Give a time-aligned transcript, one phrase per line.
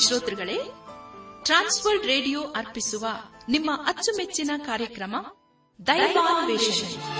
[0.00, 0.58] ಶ್ರೋತೃಗಳೇ,
[1.44, 3.06] Trans World radio ಅರ್ಪಿಸುವ
[3.48, 5.16] ನಿಮ್ಮ ಅಚ್ಚುಮೆಚ್ಚಿನ ಕಾರ್ಯಕ್ರಮ
[5.86, 7.18] ದೈವಾನ್ವೇಷಣೆ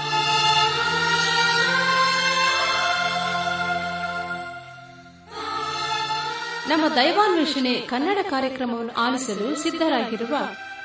[6.68, 10.36] ನಮ್ಮ ದೈವಾನ್ವೇಷಣೆ ಕನ್ನಡ ಕಾರ್ಯಕ್ರಮವನ್ನು ಆಲಿಸಲು ಸಿದ್ಧರಾಗಿರುವ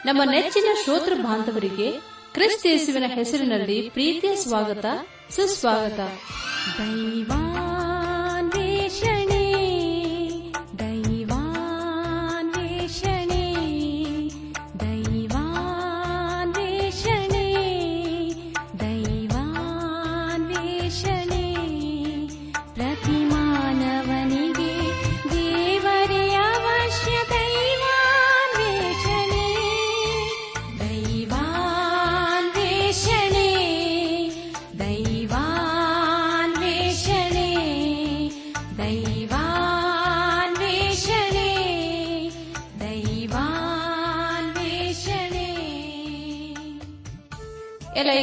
[0.06, 1.92] ನಮ್ಮ ನೆಚ್ಚಿನ ಶ್ರೋತೃ ಬಾಂಧವರಿಗೆ
[2.34, 4.86] ಕ್ರಿಸ್ತೇಸುವಿನ ಹೆಸರಿನಲ್ಲಿ ಪ್ರೀತಿಯ ಸ್ವಾಗತ,
[5.30, 6.00] ಸುಸ್ವಾಗತ.
[6.80, 7.53] ದೈವಾನ್ವೇಷಣೆ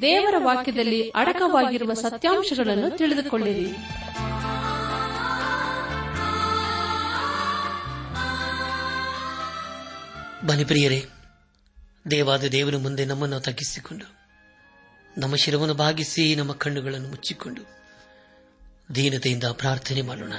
[0.00, 3.66] ದೇವರ ವಾಕ್ಯದಲ್ಲಿ ಅಡಕವಾಗಿರುವ ಸತ್ಯಾಂಶಗಳನ್ನು ತಿಳಿದುಕೊಳ್ಳಿರಿ.
[10.46, 11.06] ಬಲಿಪ್ರಿಯರೇ ಪ್ರಿಯರೇ,
[12.10, 14.04] ದೇವಾದ ದೇವರ ಮುಂದೆ ನಮ್ಮನ್ನು ತಗ್ಗಿಸಿಕೊಂಡು,
[15.20, 17.62] ನಮ್ಮ ಶಿರವನ್ನು ಭಾಗಿಸಿ ನಮ್ಮ ಕಣ್ಣುಗಳನ್ನು ಮುಚ್ಚಿಕೊಂಡು,
[18.94, 20.32] ದೀನತೆಯಿಂದ ಪ್ರಾರ್ಥನೆ ಮಾಡೋಣ.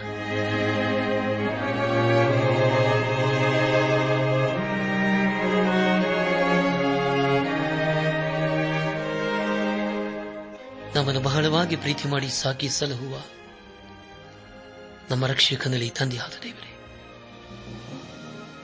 [11.00, 13.22] ನಮ್ಮನ್ನು ಬಹಳವಾಗಿ ಪ್ರೀತಿ ಮಾಡಿ ಸಾಕಿ ಸಲಹುವ
[15.12, 16.74] ನಮ್ಮ ರಕ್ಷಕನಲ್ಲಿ ತಂದೆಯಾದ ದೇವರೇ,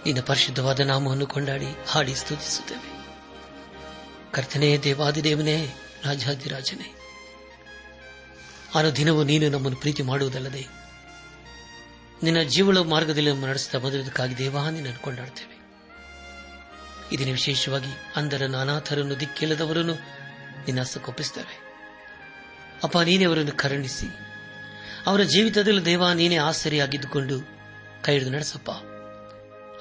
[0.05, 2.89] ನಿನ್ನ ಪರಿಶುದ್ಧವಾದ ನಾಮವನ್ನು ಕೊಂಡಾಡಿ ಹಾಡಿ ಸ್ತುತಿಸುತ್ತೇವೆ.
[4.31, 5.75] ಕರ್ತನೇ, ದೇವಾದಿದೇವನೇ
[6.05, 6.93] ರಾಜಾದಿರಾಜನೇ
[8.95, 10.67] ದಿನವೂ ನೀನು ನಮ್ಮನ್ನು ಪ್ರೀತಿ ಮಾಡುವುದಲ್ಲದೆ
[12.23, 15.55] ನಿನ್ನ ಜೀವಳ ಮಾರ್ಗದಲ್ಲಿ ನಮ್ಮ ನಡೆಸಿದ ಮೊದಲದಕ್ಕಾಗಿ ದೇವಾ ನಿನ್ನನ್ನು ಕೊಂಡಾಡ್ತೇವೆ
[17.11, 19.93] ಇದನ್ನು ವಿಶೇಷವಾಗಿ ಅಂದರನ್ನು ಅನಾಥರನ್ನು ದಿಕ್ಕಿಲ್ಲದವರನ್ನು
[20.65, 21.65] ನಿನ್ನ ಹಸ್ತಕ್ಕೊಪ್ಪಿಸ್ತೇವೆ
[22.83, 24.07] ಅಪ್ಪ, ನೀನೇ ಅವರನ್ನು ಕರುಣಿಸಿ.
[25.07, 27.39] ಅವರ ಜೀವಿತದಲ್ಲಿ ದೇವ, ನೀನೇ ಆಸರಿಯಾಗಿದ್ದುಕೊಂಡು
[28.03, 28.71] ಕೈ ಹಿಡಿದು ನಡೆಸಪ್ಪ.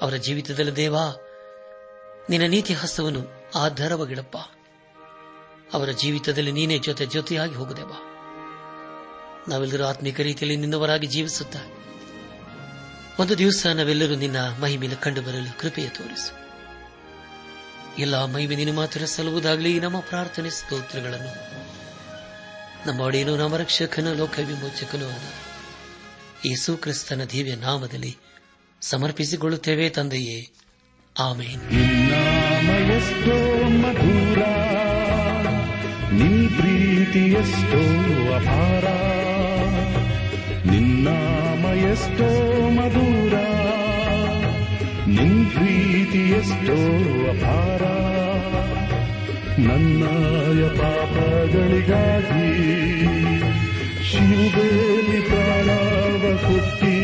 [0.01, 0.95] ಅವರ ಜೀವಿತದಲ್ಲಿ ದೇವ,
[2.29, 4.37] ನಿನ್ನ ನೀತಿ ಹಸ್ತವನ್ನು ಆಧಾರವಾಗಿಡಪ್ಪ.
[5.73, 7.91] ಅವರ ಜೀವಿತದಲ್ಲಿ ನೀನೇ ಜೊತೆ ಜೊತೆಯಾಗಿ ಹೋಗುದೇವ
[9.47, 11.55] ನಾವೆಲ್ಲರೂ ಆತ್ಮಿಕ ರೀತಿಯಲ್ಲಿ ನಿನ್ನವರಾಗಿ ಜೀವಿಸುತ್ತ
[13.19, 16.45] ಒಂದು ದಿವಸ ನಾವೆಲ್ಲರೂ ನಿನ್ನ ಮಹಿಮೆಯನ್ನು ಕಂಡು ಬರಲು ಕೃಪೆಯ ತೋರಿಸು.
[17.99, 21.64] ಎಲ್ಲ ಮಹಿಮೆ ನಿನ್ನ ಮಾತ್ರ ಸಲ್ಲುವುದಾಗಲಿ ನಮ್ಮ ಪ್ರಾರ್ಥನೆ ಸ್ತೋತ್ರಗಳನ್ನು.
[22.85, 25.23] ನಮ್ಮ ಒಡೆಯನು, ನಮ್ಮ ರಕ್ಷಕನ, ಲೋಕ ವಿಮೋಚಕನೂ ಆದ
[26.45, 28.17] ಯೇಸು ಕ್ರಿಸ್ತನ ದಿವ್ಯ ನಾಮದಲ್ಲಿ
[28.81, 30.51] ಸಮರ್ಪಿಸಿಕೊಳ್ಳುತ್ತೇವೆ ತಂದೆಯೇ.
[31.19, 31.61] ಆಮೇನ್.
[32.91, 34.37] ಎಷ್ಟೋ ಮಧುರ,
[36.11, 37.35] ನಿನ್ ಪ್ರೀತಿ
[38.33, 38.85] ಅಪಾರ
[42.69, 43.39] ಮಧುರ,
[45.07, 46.75] ನಿನ್ ಪ್ರೀತಿ ಎಷ್ಟೋ
[47.29, 48.14] ಅಪಾರ.
[49.57, 52.47] ನನ್ನಾಯ ಪಾಪಗಳಿಗಾಗಿ
[54.09, 56.97] ಶಿವಬೇಲಿ ಪ್ರಾಣವ ಕೊಟ್ಟಿ.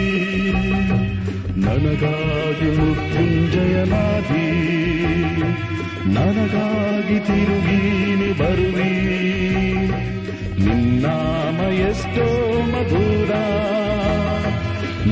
[1.65, 4.49] ನನಗಾಗಿ ಮೃತ್ಯುಂಜಯನಾದಿ
[6.13, 8.93] ನನಗಾಗಿ ತಿರುಗೀನಿ ಬರುವಿ.
[10.65, 12.27] ನಿನ್ನಾಮ ಎಷ್ಟೋ
[12.73, 13.31] ಮಧುರ,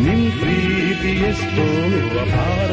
[0.05, 1.67] ನಿನ್ ಪ್ರೀತಿ ಎಷ್ಟೋ
[2.21, 2.71] ಅಪಾರ.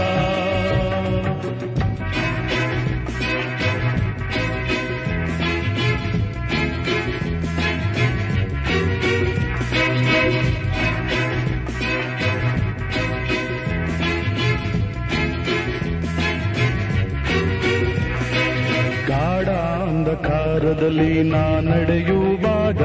[20.57, 22.83] ಗಾಢಾಂಧಕಾರದಲ್ಲಿ ನಾ ನಡೆಯುವಾಗ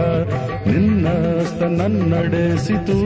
[0.69, 2.97] ನಿನ್ನಸ್ತ ನನ್ನಡೆಸಿತು.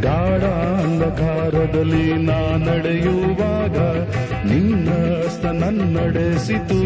[0.00, 3.76] ಗಾಢಾಂಧಕಾರದಲ್ಲಿ ನಾ ನಡೆಯುವಾಗ
[4.50, 6.80] ನಿನ್ನಸ್ತ ನನ್ನಡೆಸಿತು.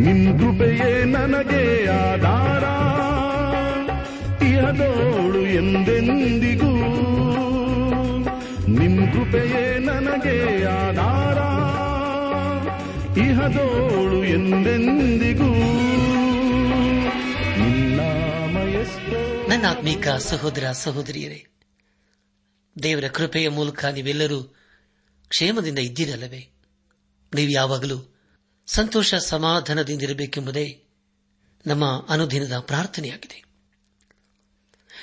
[0.00, 2.64] ನಿನ್ ಕೃಪೆಯೇ ನನಗೆ ಆಧಾರ.
[4.44, 6.72] ಇಹದೋಳು ಎಂದೆಂದಿಗೂ
[9.12, 11.38] ಕೃಪೆಯೇ ನನಗೆ ಆಧಾರ.
[13.16, 15.54] ಇಹದೋಳು ಎಂದೆಂದಿಗೂ.
[19.48, 21.46] ನನ್ನ ಆತ್ಮೀಕ ಸಹೋದರ ಸಹೋದರಿಯರೇ,
[22.82, 24.42] ದೇವರ ಕೃಪೆಯ ಮೂಲಕ ನೀವೆಲ್ಲರೂ
[25.28, 26.48] ಕ್ಷೇಮದಿಂದ ಇದ್ದೀರಲ್ಲವೇ?
[27.34, 28.16] ನೀವು ಯಾವಾಗಲೂ
[28.66, 30.84] ಸಂತೋಷ ಸಮಾಧಾನದಿಂದಿರಬೇಕೆಂಬುದೇ
[31.66, 33.44] ನಮ್ಮ ಅನುದಿನದ ಪ್ರಾರ್ಥನೆಯಾಗಿದೆ.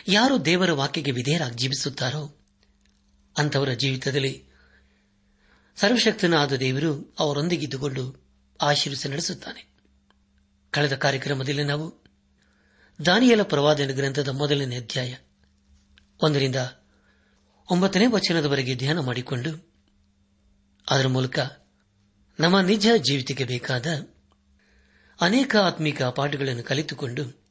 [0.08, 2.36] ಯಾರು ದೇವರ ವಾಕ್ಯಕ್ಕೆ ವಿಧೇಯರಾಗಿ ಜೀವಿಸುತ್ತಾರೋ
[3.38, 4.49] ಅಂತವರ ಜೀವಿತದಲ್ಲಿ
[5.80, 8.24] ಸರ್ವಶಕ್ತನಾದ ದೇವರು ಅವರೊಂದಿಗಿದ್ದುಕೊಂಡು
[8.62, 9.74] ಆಶೀರ್ವಿಸಿ ನಡೆಸುತ್ತಾನೆ.
[10.72, 12.04] ಕಳೆದ ಕಾರ್ಯಕ್ರಮದಲ್ಲಿ ನಾವು
[13.06, 15.16] ದಾನಿಯಲ ಪ್ರವಾದನ ಗ್ರಂಥದ ಮೊದಲನೇ ಅಧ್ಯಾಯ
[16.24, 16.56] ಒಂದರಿಂದ
[17.72, 19.74] ಒಂಬತ್ತನೇ ವಚನದವರೆಗೆ ಧ್ಯಾನ ಮಾಡಿಕೊಂಡು
[20.90, 21.40] ಅದರ ಮೂಲಕ
[22.40, 24.08] ನಮ್ಮ ನಿಜ ಜೀವಿತಕ್ಕೆ ಬೇಕಾದ
[25.22, 27.48] ಅನೇಕ ಆತ್ಮಿಕ ಪಾಠಗಳನ್ನು ಕಲಿತುಕೊಂಡು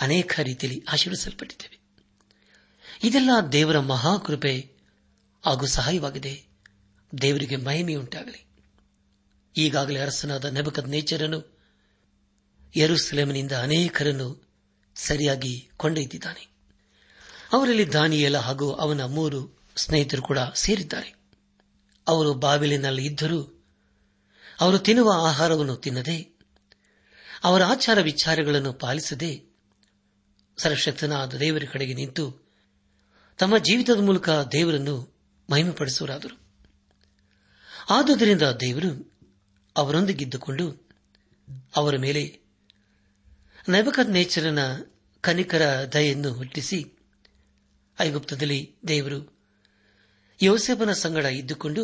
[0.00, 1.80] ಅನೇಕ ರೀತಿಯಲ್ಲಿ ಆಶೀರ್ವಿಸಲ್ಪಟ್ಟಿದ್ದೇವೆ
[3.04, 4.76] ಇದೆಲ್ಲ ದೇವರ ಮಹಾಕೃಪೆ
[5.44, 6.49] ಹಾಗೂ ಸಹಾಯವಾಗಿದೆ.
[7.22, 8.46] ದೇವರಿಗೆ ಮಹಿಮೆಯುಂಟಾಗಲಿ
[9.56, 11.60] ಈಗಾಗಲೇ ಅರಸನಾದ ನೆಬಕದ್ ನೇಚರನು
[12.76, 14.50] ಯರುಸಲೇಮಿನಿಂದ ಅನೇಕರನ್ನು
[14.94, 16.48] ಸರಿಯಾಗಿ ಕೊಂಡೊಯ್ದಿದ್ದಾನೆ.
[17.52, 21.14] ಅವರಲ್ಲಿ ದಾನಿಯಲ ಹಾಗೂ ಅವನ ಮೂರು ಸ್ನೇಹಿತರು ಕೂಡ ಸೇರಿದ್ದಾರೆ.
[22.08, 23.64] ಅವರು ಬಾವಿಲಿನಲ್ಲಿ ಇದ್ದರೂ
[24.60, 26.38] ಅವರು ತಿನ್ನುವ ಆಹಾರವನ್ನು ತಿನ್ನದೆ,
[27.44, 29.44] ಅವರ ಆಚಾರ ವಿಚಾರಗಳನ್ನು ಪಾಲಿಸದೆ
[30.56, 32.50] ಸರ್ವಶಕ್ತನಾದ ದೇವರ ಕಡೆಗೆ ನಿಂತು
[33.38, 35.14] ತಮ್ಮ ಜೀವಿತದ ಮೂಲಕ ದೇವರನ್ನು
[35.50, 36.39] ಮಹಿಮೆಪಡಿಸುವರಾದರು.
[37.90, 38.90] ಆದುದರಿಂದ ದೇವರು
[39.76, 40.66] ಅವರೊಂದಿಗಿದ್ದುಕೊಂಡು
[41.76, 42.22] ಅವರ ಮೇಲೆ
[43.68, 44.58] ನೈಬಕತ್ ನೇಚರನ
[45.20, 46.78] ಕನಿಕರ ದಯೆಯನ್ನು ಹುಟ್ಟಿಸಿ,
[48.00, 49.18] ಐಗುಪ್ತದಲ್ಲಿ ದೇವರು
[50.42, 51.82] ಯೋಸೆಫನ ಸಂಗಡ ಇದ್ದುಕೊಂಡು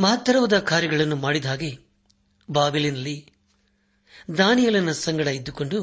[0.00, 1.78] ಮಹತ್ತರವಾದ ಕಾರ್ಯಗಳನ್ನು ಮಾಡಿದ ಹಾಗೆ
[2.50, 3.32] ಬಾಬಿಲಿನಲ್ಲಿ
[4.38, 5.78] ದಾನಿಯಲನ ಸಂಗಡ ಇದ್ದುಕೊಂಡು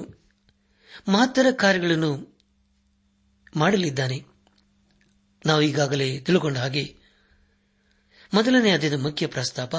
[1.10, 2.12] ಮಹತ್ತರ ಕಾರ್ಯಗಳನ್ನು
[3.56, 4.26] ಮಾಡಲಿದ್ದಾನೆ.
[5.46, 7.05] ನಾವು ಈಗಾಗಲೇ ತಿಳುಕೊಂಡ ಹಾಗೆ
[8.36, 9.76] ಮೊದಲನೇ ಅಧ್ಯದ ಮುಖ್ಯ ಪ್ರಸ್ತಾಪ,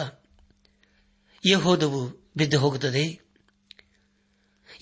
[1.50, 3.20] ಯಹೋದವು ಬಿದ್ದು ಹೋಗುತ್ತದೆ,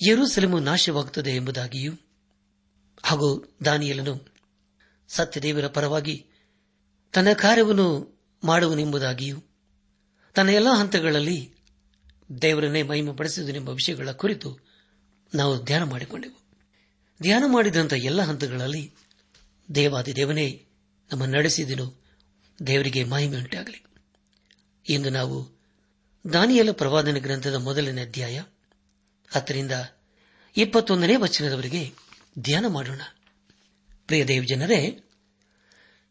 [0.08, 1.92] ಯರೂಸೆಲೆಮು ನಾಶವಾಗುತ್ತದೆ ಎಂಬುದಾಗಿಯೂ,
[3.02, 4.28] ಹಾಗೂ ದಾನಿಯಲನು
[5.08, 6.26] ಸತ್ಯದೇವರ ಪರವಾಗಿ
[7.12, 9.38] ತನ್ನ ಕಾರ್ಯವನ್ನು ಮಾಡುವನೆಂಬುದಾಗಿಯೂ,
[10.34, 11.54] ತನ್ನ ಎಲ್ಲಾ ಹಂತಗಳಲ್ಲಿ
[12.42, 14.58] ದೇವರನ್ನೇ ಮಹಿಮೆಪಡಿಸುವುದೆಂಬ ವಿಷಯಗಳ ಕುರಿತು
[15.34, 16.44] ನಾವು ಧ್ಯಾನ ಮಾಡಿಕೊಂಡೆವು.
[17.22, 18.94] ಧ್ಯಾನ ಮಾಡಿದಂಥ ಎಲ್ಲ ಹಂತಗಳಲ್ಲಿ
[19.74, 20.66] ದೇವಾದಿ ದೇವನೇ
[21.12, 22.03] ನಮ್ಮ ನಡೆಸಿದನು.
[22.66, 23.84] ದೇವರಿಗೆ ಮಹಿಮೆ ಉಂಟಾಗಲಿ.
[24.88, 25.54] ಇಂದು ನಾವು
[26.32, 28.42] ದಾನಿಯಲ ಪ್ರವಾದನ ಗ್ರಂಥದ ಮೊದಲನೇ ಅಧ್ಯಾಯ,
[29.30, 29.72] ಹತ್ತರಿಂದ
[30.56, 31.92] ಇಪ್ಪತ್ತೊಂದನೇ ವಚನದವರೆಗೆ
[32.38, 33.00] ಧ್ಯಾನ ಮಾಡೋಣ.
[34.06, 35.02] ಪ್ರಿಯ ದೇವ್ ಜನರೇ,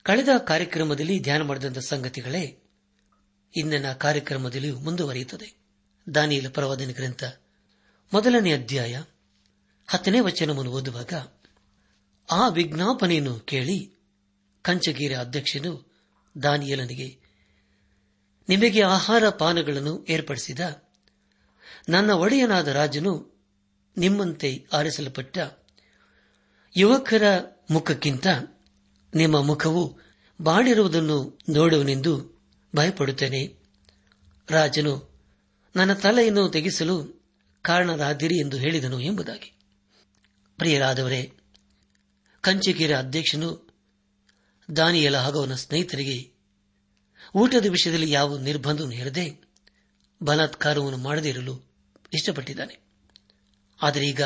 [0.03, 2.59] ಕಳೆದ ಕಾರ್ಯಕ್ರಮದಲ್ಲಿ ಧ್ಯಾನ ಮಾಡಿದಂಥ ಸಂಗತಿಗಳೇ
[3.55, 5.55] ಇಂದಿನ ಕಾರ್ಯಕ್ರಮದಲ್ಲಿಯೂ ಮುಂದುವರಿಯುತ್ತದೆ.
[6.15, 7.23] ದಾನಿಯಲ ಪ್ರವಾದನ ಗ್ರಂಥ
[8.13, 9.03] ಮೊದಲನೇ ಅಧ್ಯಾಯ,
[9.87, 11.13] ಹತ್ತನೇ ವಚನವನ್ನು ಓದುವಾಗ
[12.31, 13.91] ಆ ವಿಜ್ಞಾಪನೆಯನ್ನು ಕೇಳಿ
[14.61, 15.92] ಕಂಚಗೀರ ಅಧ್ಯಕ್ಷನು
[16.43, 17.19] ದಾನಿಯಲನಿಗೆ,
[18.49, 20.59] ನಿಮಗೆ ಆಹಾರ ಪಾನಗಳನ್ನು ಏರ್ಪಡಿಸಿದ
[21.89, 23.33] ನನ್ನ ಒಡೆಯನಾದ ರಾಜನು
[23.97, 25.37] ನಿಮ್ಮಂತೆ ಆರಿಸಲ್ಪಟ್ಟ
[26.77, 27.23] ಯುವಕರ
[27.71, 28.27] ಮುಖಕ್ಕಿಂತ
[29.15, 29.99] ನಿಮ್ಮ ಮುಖವು
[30.41, 32.41] ಬಾಡಿರುವುದನ್ನು ನೋಡುವನೆಂದು
[32.75, 33.55] ಭಯಪಡುತ್ತೇನೆ.
[34.49, 35.19] ರಾಜನು,
[35.75, 37.23] ನನ್ನ ತಲೆಯನ್ನು ತೆಗೆಸಲು
[37.61, 39.53] ಕಾರಣರಾದಿರಿ ಎಂದು ಹೇಳಿದನು ಎಂಬುದಾಗಿ.
[40.57, 41.33] ಪ್ರಿಯರಾದವರೇ,
[42.41, 43.62] ಕಂಚಿಕೀರ ಅಧ್ಯಕ್ಷನು
[44.75, 46.31] ದಾನಿಯಲ ಹಾಗೂ ಅವನ ಸ್ನೇಹಿತರಿಗೆ,
[47.35, 49.41] ಊಟದ ವಿಷಯದಲ್ಲಿ ಯಾವ ನಿರ್ಬಂಧವನ್ನು ಹೇರದೆ
[50.23, 51.61] ಬಲಾತ್ಕಾರವನ್ನು ಮಾಡದೇ ಇರಲು
[52.13, 52.79] ಇಷ್ಟಪಟ್ಟಿದ್ದಾನೆ.
[53.81, 54.21] ಆದರೆ ಈಗ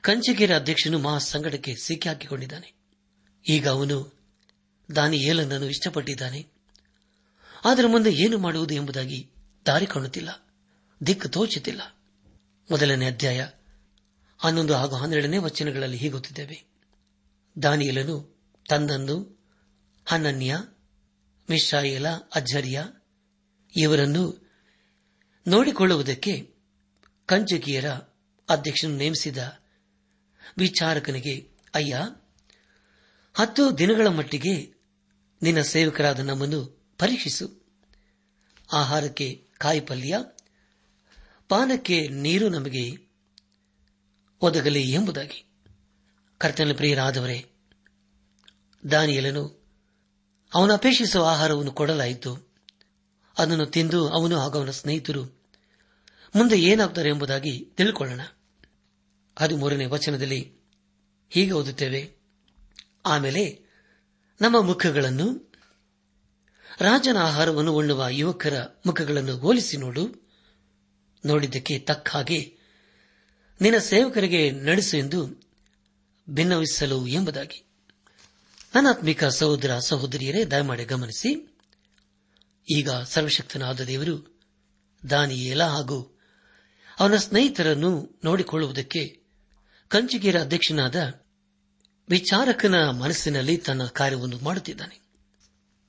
[0.00, 2.72] ಕಂಚಿಕೇರ ಅಧ್ಯಕ್ಷನು ಮಹಾ ಸಿಕ್ಕಿ ಹಾಕಿಕೊಂಡಿದ್ದಾನೆ.
[3.48, 4.14] ಈಗ ಅವನು
[4.96, 6.46] ದಾನಿ ಏಲನನ್ನು ಇಷ್ಟಪಟ್ಟಿದ್ದಾನೆ.
[7.64, 9.30] ಅದರ ಮುಂದೆ ಏನು ಮಾಡುವುದು ಎಂಬುದಾಗಿ
[9.66, 10.46] ದಾರಿ ಕಾಣುತ್ತಿಲ್ಲ,
[11.06, 11.96] ದಿಕ್ಕು ತೋಚುತ್ತಿಲ್ಲ.
[12.70, 13.48] ಮೊದಲನೇ ಅಧ್ಯಾಯ
[14.38, 16.64] ಹನ್ನೊಂದು ಹಾಗೂ ಹನ್ನೆರಡನೇ ವಚನಗಳಲ್ಲಿ ಹೀಗುತ್ತಿದ್ದೇವೆ.
[17.62, 18.33] ದಾನಿಯಲನು
[18.68, 19.46] ತಂದನ್ನು
[20.06, 20.56] ಹನನ್ಯ,
[21.50, 22.82] ಮಿಶಾಯಲ ಅಜ್ಜರಿಯ
[23.76, 24.50] ಇವರನ್ನು
[25.46, 26.54] ನೋಡಿಕೊಳ್ಳುವುದಕ್ಕೆ
[27.26, 27.90] ಕಂಚಕಿಯರ
[28.48, 29.38] ಅಧ್ಯಕ್ಷನು ನೇಮಿಸಿದ
[30.58, 31.98] ವಿಚಾರಕನಿಗೆ, ಅಯ್ಯ,
[33.34, 34.74] ಹತ್ತು ದಿನಗಳ ಮಟ್ಟಿಗೆ
[35.42, 37.66] ನಿನ್ನ ಸೇವಕರಾದ ನಮ್ಮನ್ನು ಪರೀಕ್ಷಿಸು.
[38.72, 40.18] ಆಹಾರಕ್ಕೆ ಕಾಯಿಪಲ್ಯ,
[41.48, 43.08] ಪಾನಕ್ಕೆ ನೀರು ನಮಗೆ
[44.40, 45.46] ಒದಗಲಿ ಎಂಬುದಾಗಿ.
[46.38, 47.53] ಕರ್ತನ ಪ್ರಿಯರಾದವರೇ
[48.90, 49.64] ದಾನಿಯಲನು,
[50.54, 52.48] ಅವನು ಅಪೇಕ್ಷಿಸುವ ಆಹಾರವನ್ನು ಕೊಡಲಾಯಿತು.
[53.38, 55.44] ಅದನ್ನು ತಿಂದು ಅವನು ಹಾಗೂ ಅವನ ಸ್ನೇಹಿತರು
[56.36, 58.20] ಮುಂದೆ ಏನಾಗುತ್ತಾರೆ ಎಂಬುದಾಗಿ ತಿಳ್ಕೊಳ್ಳೋಣ.
[59.38, 60.52] ಹದಿಮೂರನೇ ವಚನದಲ್ಲಿ
[61.30, 62.12] ಹೀಗೆ ಓದುತ್ತೇವೆ.
[63.06, 63.60] ಆಮೇಲೆ
[64.40, 65.52] ನಮ್ಮ ಮುಖಗಳನ್ನು,
[66.80, 70.30] ರಾಜನ ಆಹಾರವನ್ನು ಉಣ್ಣುವ ಯುವಕರ ಮುಖಗಳನ್ನು ಹೋಲಿಸಿ ನೋಡು.
[71.26, 72.56] ನೋಡಿದ್ದಕ್ಕೆ ತಕ್ಕ ಹಾಗೆ
[73.60, 75.42] ನಿನ್ನ ಸೇವಕರಿಗೆ ನಡೆಸು ಎಂದು
[76.30, 77.73] ಭಿನ್ನವಿಸಲು ಎಂಬುದಾಗಿ.
[78.74, 81.56] ನನಾತ್ಮಿಕ ಸಹೋದರ ಸಹೋದರಿಯರೇ, ದಯಮಾಡಿ ಗಮನಿಸಿ.
[82.70, 84.40] ಈಗ ಸರ್ವಶಕ್ತನಾದ ದೇವರು
[85.10, 86.18] ದಾನಿಯೇಲ ಹಾಗೂ
[86.98, 89.22] ಅವನ ಸ್ನೇಹಿತರನ್ನು ನೋಡಿಕೊಳ್ಳುವುದಕ್ಕೆ
[89.88, 91.24] ಕಂಚಿಗೇರ ಅಧ್ಯಕ್ಷನಾದ
[92.08, 95.00] ವಿಚಾರಕನ ಮನಸ್ಸಿನಲ್ಲಿ ತನ್ನ ಕಾರ್ಯವನ್ನು ಮಾಡುತ್ತಿದ್ದಾನೆ.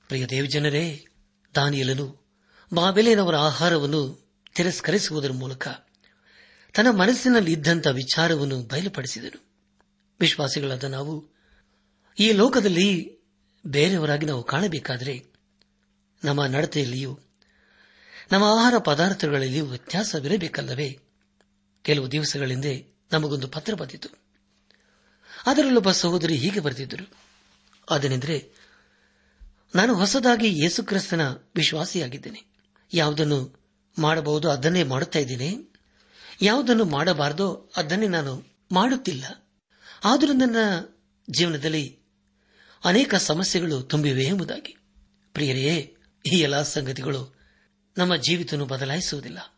[0.08, 1.06] ಪ್ರಿಯ ದೇವಜನರೇ,
[1.54, 2.26] ದಾನಿಯಲನು
[2.74, 5.68] ಬಾಬೆಲೇನವರ ಆಹಾರವನ್ನು ತಿರಸ್ಕರಿಸುವುದರ ಮೂಲಕ
[6.74, 9.46] ತನ್ನ ಮನಸ್ಸಿನಲ್ಲಿ ಇದ್ದಂಥ ವಿಚಾರವನ್ನು ಬಯಲುಪಡಿಸಿದನು.
[10.20, 11.35] ವಿಶ್ವಾಸಿಗಳಾದ ನಾವು
[12.18, 13.18] ಈ ಲೋಕದಲ್ಲಿ
[13.66, 15.24] ಬೇರೆಯವರಾಗಿ ನಾವು ಕಾಣಬೇಕಾದರೆ
[16.24, 17.18] ನಮ್ಮ ನಡತೆಯಲ್ಲಿಯೂ,
[18.32, 20.98] ನಮ್ಮ ಆಹಾರ ಪದಾರ್ಥಗಳಲ್ಲಿಯೂ ವ್ಯತ್ಯಾಸವಿರಬೇಕಲ್ಲವೇ?
[21.82, 24.08] ಕೆಲವು ದಿವಸಗಳ ಹಿಂದೆ ನಮಗೊಂದು ಪತ್ರ ಬಂದಿತು.
[25.46, 27.12] ಅದರಲ್ಲೊಬ್ಬ ಸಹೋದರಿ ಹೀಗೆ ಬರೆದಿದ್ದರು.
[27.90, 28.50] ಅದೇನೆಂದರೆ,
[29.74, 32.44] ನಾನು ಹೊಸದಾಗಿ ಯೇಸುಕ್ರಿಸ್ತನ ವಿಶ್ವಾಸಿಯಾಗಿದ್ದೇನೆ.
[32.94, 33.60] ಯಾವುದನ್ನು
[33.98, 35.54] ಮಾಡಬಹುದು ಅದನ್ನೇ ಮಾಡುತ್ತಾ ಇದ್ದೇನೆ.
[36.42, 39.48] ಯಾವುದನ್ನು ಮಾಡಬಾರದೋ ಅದನ್ನೇ ನಾನು ಮಾಡುತ್ತಿಲ್ಲ.
[40.04, 40.56] ಆದರೂ ನನ್ನ
[41.30, 41.95] ಜೀವನದಲ್ಲಿ
[42.84, 44.76] ಅನೇಕ ಸಮಸ್ಯೆಗಳು ತುಂಬಿವೆ ಎಂಬುದಾಗಿ.
[45.32, 45.96] ಪ್ರಿಯರೇ,
[46.32, 47.36] ಈ ಎಲ್ಲಾ ಸಂಗತಿಗಳು
[47.98, 49.54] ನಮ್ಮ ಜೀವಿತ ಬದಲಾಯಿಸುವುದಿಲ್ಲ.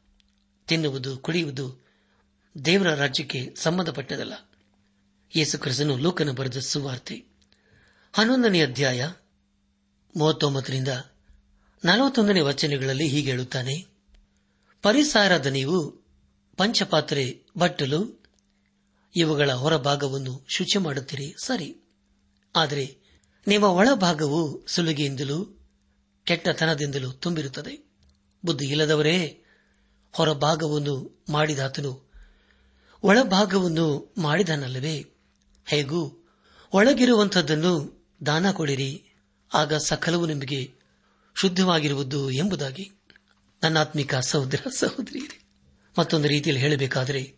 [0.66, 1.88] ತಿನ್ನುವುದು, ಕುಡಿಯುವುದು
[2.64, 4.32] ದೇವರ ರಾಜ್ಯಕ್ಕೆ ಸಂಬಂಧಪಟ್ಟದಲ್ಲ
[5.36, 7.24] ಯೇಸು ಕ್ರಿಸ್ತನು ಲೋಕನ ಬರೆದ ಸುವಾರ್ತೆ.
[8.12, 9.10] ಹನ್ನೊಂದನೇ ಅಧ್ಯಾಯ
[10.16, 10.88] ಮೂವತ್ತೊಂಬತ್ತರಿಂದ
[11.84, 13.86] ನಲವತ್ತೊಂದನೇ ವಚನಗಳಲ್ಲಿ ಹೀಗೆ ಹೇಳುತ್ತಾನೆ.
[14.82, 15.90] ಪರಿಸಾರದ ನೀವು
[16.56, 18.22] ಪಂಚಪಾತ್ರೆ, ಬಟ್ಟಲು,
[19.16, 21.76] ಇವುಗಳ ಹೊರಭಾಗವನ್ನು ಶುಚಿ ಮಾಡುತ್ತೀರಿ ಸರಿ.
[22.56, 22.97] ಆದರೆ
[23.48, 25.66] ನಿಮ್ಮ ಒಳಭಾಗವು ಸುಲಿಗೆಯಿಂದಲೂ
[26.24, 27.90] ಕೆಟ್ಟತನದಿಂದಲೂ ತುಂಬಿರುತ್ತದೆ.
[28.44, 29.44] ಬುದ್ಧಿ ಇಲ್ಲದವರೇ
[30.12, 32.10] ಹೊರಭಾಗವನ್ನು ಮಾಡಿದಾತನು.
[33.02, 35.06] ಒಳಭಾಗವನ್ನು ಮಾಡಿದನಲ್ಲವೇ?
[35.66, 36.26] ಹೇಗೂ?
[36.72, 39.04] ಒಳಗಿರುವಂಥದ್ದನ್ನು ದಾನ ಕೊಡಿರಿ.
[39.54, 40.74] ಆಗ ಸಕಲವು ನಿಮಗೆ
[41.40, 42.90] ಶುದ್ಧವಾಗಿರುವುದು ಎಂಬುದಾಗಿ.
[43.62, 45.48] ನನ್ನಾತ್ಮಿಕ ಸಹೋದರ ಸಹೋದರಿಯರೇ,
[45.98, 47.36] ಮತ್ತೊಂದು ರೀತಿಯಲ್ಲಿ ಹೇಳಬೇಕಾದರೆ,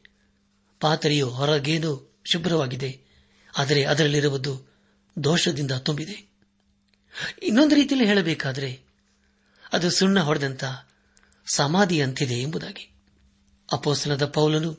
[0.81, 3.01] ಪಾತ್ರೆಯು ಹೊರಗೇನು ಶುಭ್ರವಾಗಿದೆ,
[3.59, 4.70] ಆದರೆ ಅದರಲ್ಲಿರುವುದು
[5.25, 6.31] ದೋಷದಿಂದ ತುಂಬಿದೆ.
[7.43, 8.81] ಇನ್ನೊಂದು ರೀತಿಯಲ್ಲಿ ಹೇಳಬೇಕಾದರೆ,
[9.73, 10.65] ಅದು ಸುಣ್ಣ ಹೊಡೆದಂತ
[11.55, 12.91] ಸಮಾಧಿಯಂತಿದೆ ಎಂಬುದಾಗಿ.
[13.73, 14.79] ಅಪೋಸ್ತನದ ಪೌಲನು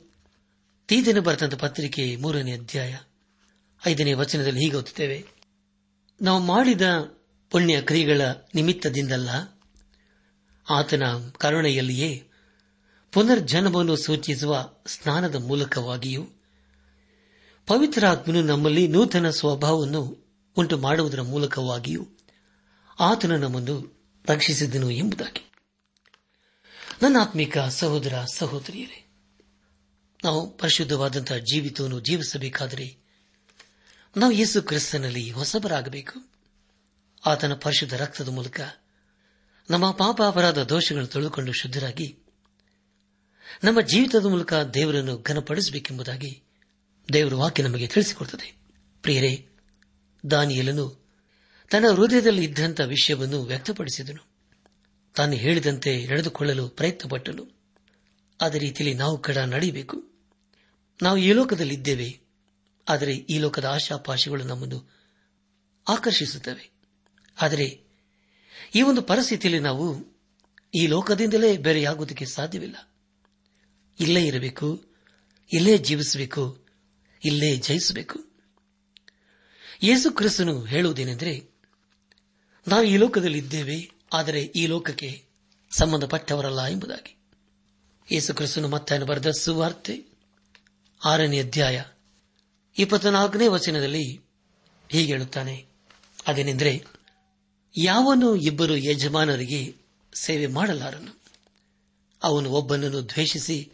[0.88, 2.98] ತೀದಿನ ಬರೆದಂತ ಪತ್ರಿಕೆ ಮೂರನೇ ಅಧ್ಯಾಯ
[3.88, 5.26] ಐದನೇ ವಚನದಲ್ಲಿ ಹೀಗೆ ಓದುತ್ತೇವೆ.
[6.22, 6.82] ನಾವು ಮಾಡಿದ
[7.50, 8.22] ಪುಣ್ಯ ಕ್ರಿಯೆಗಳ
[8.56, 9.30] ನಿಮಿತ್ತದಿಂದಲ್ಲ,
[10.70, 11.04] ಆತನ
[11.38, 12.28] ಕರುಣೆಯಲ್ಲಿಯೇ
[13.12, 16.28] ಪುನರ್ಜನ್ಮವನ್ನು ಸೂಚಿಸುವ ಸ್ನಾನದ ಮೂಲಕವಾಗಿಯೂ
[17.68, 20.21] ಪವಿತ್ರಾತ್ಮನು ನಮ್ಮಲ್ಲಿ ನೂತನ ಸ್ವಭಾವವನ್ನು
[20.58, 22.08] ಉಂಟು ಮಾಡುವುದರ ಮೂಲಕವಾಗಿಯೂ
[23.00, 25.52] ಆತನು ನಮ್ಮನ್ನು ರಕ್ಷಿಸಿದನು ಎಂಬುದಾಗಿ.
[27.02, 29.08] ನನ್ನ ಆತ್ಮಿಕ ಸಹೋದರ ಸಹೋದರಿಯರೇ,
[30.24, 32.98] ನಾವು ಪರಿಶುದ್ಧವಾದಂತಹ ಜೀವಿತವನ್ನು ಜೀವಿಸಬೇಕಾದರೆ
[34.18, 36.32] ನಾವು ಯೇಸು ಕ್ರಿಸ್ತನಲ್ಲಿ ಹೊಸಬರಾಗಬೇಕು.
[37.26, 38.60] ಆತನ ಪರಿಶುದ್ಧ ರಕ್ತದ ಮೂಲಕ
[39.70, 42.18] ನಮ್ಮ ಪಾಪ ಅಪರಾಧ ದೋಷಗಳನ್ನು ತೊಳೆದುಕೊಂಡು ಶುದ್ಧರಾಗಿ
[43.64, 46.44] ನಮ್ಮ ಜೀವಿತದ ಮೂಲಕ ದೇವರನ್ನು ಘನಪಡಿಸಬೇಕೆಂಬುದಾಗಿ
[47.14, 48.56] ದೇವರ ವಾಕ್ಯ ನಮಗೆ ತಿಳಿಸಿಕೊಡುತ್ತದೆ.
[49.02, 49.48] ಪ್ರಿಯರೇ
[50.32, 51.02] ದಾನಿಯಲನು
[51.72, 54.32] ತನ್ನ ಹೃದಯದಲ್ಲಿ ಇದ್ದಂಥ ವಿಷಯವನ್ನು ವ್ಯಕ್ತಪಡಿಸಿದನು.
[55.16, 57.62] ತಾನು ಹೇಳಿದಂತೆ ನಡೆದುಕೊಳ್ಳಲು ಪ್ರಯತ್ನಪಟ್ಟನು.
[58.42, 60.04] ಅದೇ ರೀತಿಯಲ್ಲಿ ನಾವು ಕಡ ನಡೆಯಬೇಕು.
[61.02, 62.20] ನಾವು ಈ ಲೋಕದಲ್ಲಿದ್ದೇವೆ
[62.90, 64.92] ಆದರೆ ಈ ಲೋಕದ ಆಶಾಪಾಶಗಳು ನಮ್ಮನ್ನು
[65.88, 66.72] ಆಕರ್ಷಿಸುತ್ತವೆ.
[67.42, 67.84] ಆದರೆ
[68.76, 70.12] ಈ ಒಂದು ಪರಿಸ್ಥಿತಿಯಲ್ಲಿ ನಾವು
[70.76, 72.76] ಈ ಲೋಕದಿಂದಲೇ ಬೇರೆಯಾಗುವುದಕ್ಕೆ ಸಾಧ್ಯವಿಲ್ಲ.
[74.00, 74.86] ಇಲ್ಲೇ ಇರಬೇಕು,
[75.54, 76.66] ಇಲ್ಲೇ ಜೀವಿಸಬೇಕು,
[77.26, 78.31] ಇಲ್ಲೇ ಜಯಿಸಬೇಕು.
[79.84, 81.50] ಯೇಸು ಕ್ರಿಸ್ತನು ಹೇಳುವುದೇನೆಂದರೆ,
[82.68, 85.26] ನಾವು ಈ ಲೋಕದಲ್ಲಿ ಇದ್ದೇವೆ ಆದರೆ ಈ ಲೋಕಕ್ಕೆ
[85.78, 87.18] ಸಂಬಂಧಪಟ್ಟವರಲ್ಲ ಎಂಬುದಾಗಿ.
[88.12, 90.06] ಯೇಸು ಕ್ರಿಸ್ತನು ಮತ್ತೆ ಬರೆದ ಸುವಾರ್ತೆ
[91.06, 91.84] ಆರನೇ ಅಧ್ಯಾಯ
[92.78, 94.22] ಇಪ್ಪತ್ನಾಲ್ಕನೇ ವಚನದಲ್ಲಿ
[94.90, 95.66] ಹೀಗೆ ಹೇಳುತ್ತಾನೆ.
[96.28, 96.86] ಅದೇನೆಂದರೆ,
[97.78, 99.76] ಯಾವನು ಇಬ್ಬರು ಯಜಮಾನರಿಗೆ
[100.14, 101.22] ಸೇವೆ ಮಾಡಲಾರನು.
[102.24, 103.72] ಅವನು ಒಬ್ಬನನ್ನು ದ್ವೇಷಿಸಿ,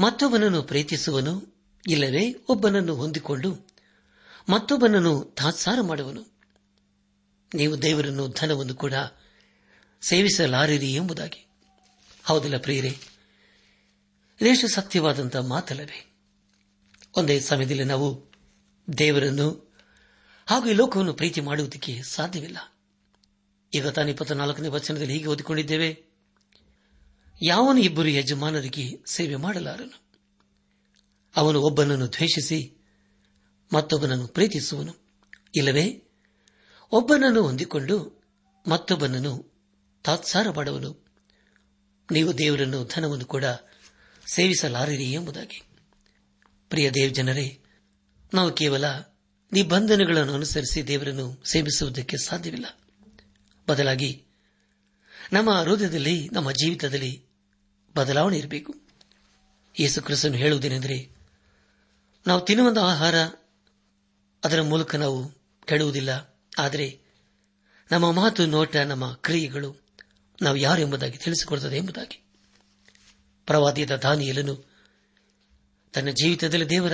[0.00, 1.54] ಮತ್ತೊಬ್ಬನನ್ನು ಪ್ರೀತಿಸುವನು,
[1.86, 3.67] ಇಲ್ಲವೇ ಒಬ್ಬನನ್ನು ಹೊಂದಿಕೊಂಡು
[4.48, 6.38] ಮತ್ತೊಬ್ಬನನ್ನು ತಾತ್ಸಾರ ಮಾಡುವನು.
[7.54, 8.94] ನೀವು ದೇವರನ್ನು ಧನವನ್ನು ಕೂಡ
[10.00, 11.46] ಸೇವಿಸಲಾರಿರಿ ಎಂಬುದಾಗಿ.
[12.24, 12.98] ಹೌದಿಲ್ಲ ಪ್ರಿಯರೇ,
[14.40, 16.16] ಇದೇಷ್ಟು ಸತ್ಯವಾದಂತಹ ಮಾತಲ್ಲವೇ?
[17.16, 18.32] ಒಂದೇ ಸಮಯದಲ್ಲಿ ನಾವು
[18.98, 19.74] ದೇವರನ್ನು
[20.46, 22.76] ಹಾಗೂ ಈ ಲೋಕವನ್ನು ಪ್ರೀತಿ ಮಾಡುವುದಕ್ಕೆ ಸಾಧ್ಯವಿಲ್ಲ.
[23.74, 26.04] ಈಗ ತಾನು ಇಪ್ಪತ್ನಾಲ್ಕನೇ ವಚನದಲ್ಲಿ ಹೀಗೆ ಓದಿಕೊಂಡಿದ್ದೇವೆ,
[27.42, 30.02] ಯಾವನು ಇಬ್ಬರು ಯಜಮಾನರಿಗೆ ಸೇವೆ ಮಾಡಲಾರನು.
[31.36, 32.77] ಅವನು ಒಬ್ಬನನ್ನು ದ್ವೇಷಿಸಿ
[33.72, 34.94] ಮತ್ತೊಬ್ಬನನ್ನು ಪ್ರೀತಿಸುವನು.
[35.54, 36.02] ಇಲ್ಲವೇ?
[36.92, 38.22] ಒಬ್ಬನನ್ನು ಹೊಂದಿಕೊಂಡು
[38.66, 39.52] ಮತ್ತೊಬ್ಬನನ್ನು
[40.04, 41.06] ತಾತ್ಸಾರ ಮಾಡುವನು.
[42.10, 43.44] ನೀವು ದೇವರನ್ನು ಧನವನ್ನು ಕೂಡ
[44.32, 45.62] ಸೇವಿಸಲಾರಿರಿ ಎಂಬುದಾಗಿ.
[46.68, 47.60] ಪ್ರಿಯ ದೇವ್ ಜನರೇ
[48.34, 48.84] ನಾವು ಕೇವಲ
[49.52, 52.78] ನಿಬಂಧನೆಗಳನ್ನು ಅನುಸರಿಸಿ ದೇವರನ್ನು ಸೇವಿಸುವುದಕ್ಕೆ ಸಾಧ್ಯವಿಲ್ಲ.
[53.68, 54.24] ಬದಲಾಗಿ
[55.32, 57.26] ನಮ್ಮ ಹೃದಯದಲ್ಲಿ ನಮ್ಮ ಜೀವಿತದಲ್ಲಿ
[57.96, 58.74] ಬದಲಾವಣೆ ಇರಬೇಕು.
[59.80, 61.10] ಯೇಸು ಕ್ರಿಸ್ತನು ಹೇಳುವುದೇನೆಂದರೆ,
[62.26, 63.14] ನಾವು ತಿನ್ನುವಂತಹ ಆಹಾರ
[64.44, 65.32] ಅದರ ಮೂಲಕ ನಾವು
[65.66, 67.00] ಕೆಡುವುದಿಲ್ಲ ಆದರೆ
[67.90, 69.76] ನಮ್ಮ ಮಾತು ನೋಟ, ನಮ್ಮ ಕ್ರಿಯೆಗಳು
[70.42, 72.24] ನಾವು ಯಾರು ಎಂಬುದಾಗಿ ತಿಳಿಸಿಕೊಡುತ್ತದೆ ಎಂಬುದಾಗಿ.
[73.46, 74.64] ಪ್ರವಾದಿಯದ ದಾನಿಯಲನು
[75.92, 76.92] ತನ್ನ ಜೀವಿತದಲ್ಲಿ ದೇವರ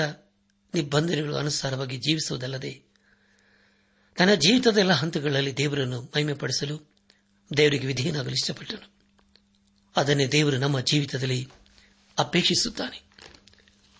[0.74, 2.82] ನಿಬಂಧನೆಗಳು ಅನುಸಾರವಾಗಿ ಜೀವಿಸುವುದಲ್ಲದೆ
[4.16, 6.94] ತನ್ನ ಜೀವಿತದ ಎಲ್ಲ ಹಂತಗಳಲ್ಲಿ ದೇವರನ್ನು ಮಹಿಮೆಪಡಿಸಲು
[7.56, 8.90] ದೇವರಿಗೆ ವಿಧೇಯನಾಗಲು ಇಷ್ಟಪಟ್ಟನು.
[9.96, 11.48] ಅದನ್ನೇ ದೇವರು ನಮ್ಮ ಜೀವಿತದಲ್ಲಿ
[12.18, 13.02] ಅಪೇಕ್ಷಿಸುತ್ತಾನೆ.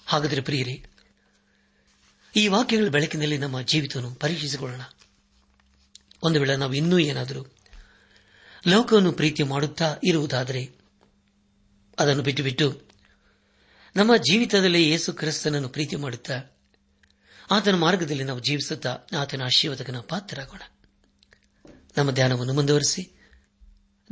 [0.06, 0.84] ಹಾಗಾದರೆ ಪ್ರಿಯರೇ
[2.36, 4.80] ಈ ವಾಕ್ಯಗಳ ಬೆಳಕಿನಲ್ಲಿ ನಮ್ಮ ಜೀವಿತವನ್ನು ಪರೀಕ್ಷಿಸಿಕೊಳ್ಳೋಣ.
[6.22, 7.46] ಒಂದು ವೇಳೆ ನಾವು ಇನ್ನೂ ಏನಾದರೂ
[8.66, 10.70] ಲೋಕವನ್ನು ಪ್ರೀತಿ ಮಾಡುತ್ತಾ ಇರುವುದಾದರೆ,
[11.98, 12.82] ಅದನ್ನು ಬಿಟ್ಟುಬಿಟ್ಟು
[13.96, 16.42] ನಮ್ಮ ಜೀವಿತದಲ್ಲಿ ಯೇಸು ಕ್ರಿಸ್ತನನ್ನು ಪ್ರೀತಿ ಮಾಡುತ್ತಾ
[17.50, 20.62] ಆತನ ಮಾರ್ಗದಲ್ಲಿ ನಾವು ಜೀವಿಸುತ್ತಾ ಆತನ ಆಶೀರ್ವಾದಕನ ಪಾತ್ರರಾಗೋಣ.
[21.96, 23.20] ನಮ್ಮ ಧ್ಯಾನವನ್ನು ಮುಂದುವರೆಸಿ,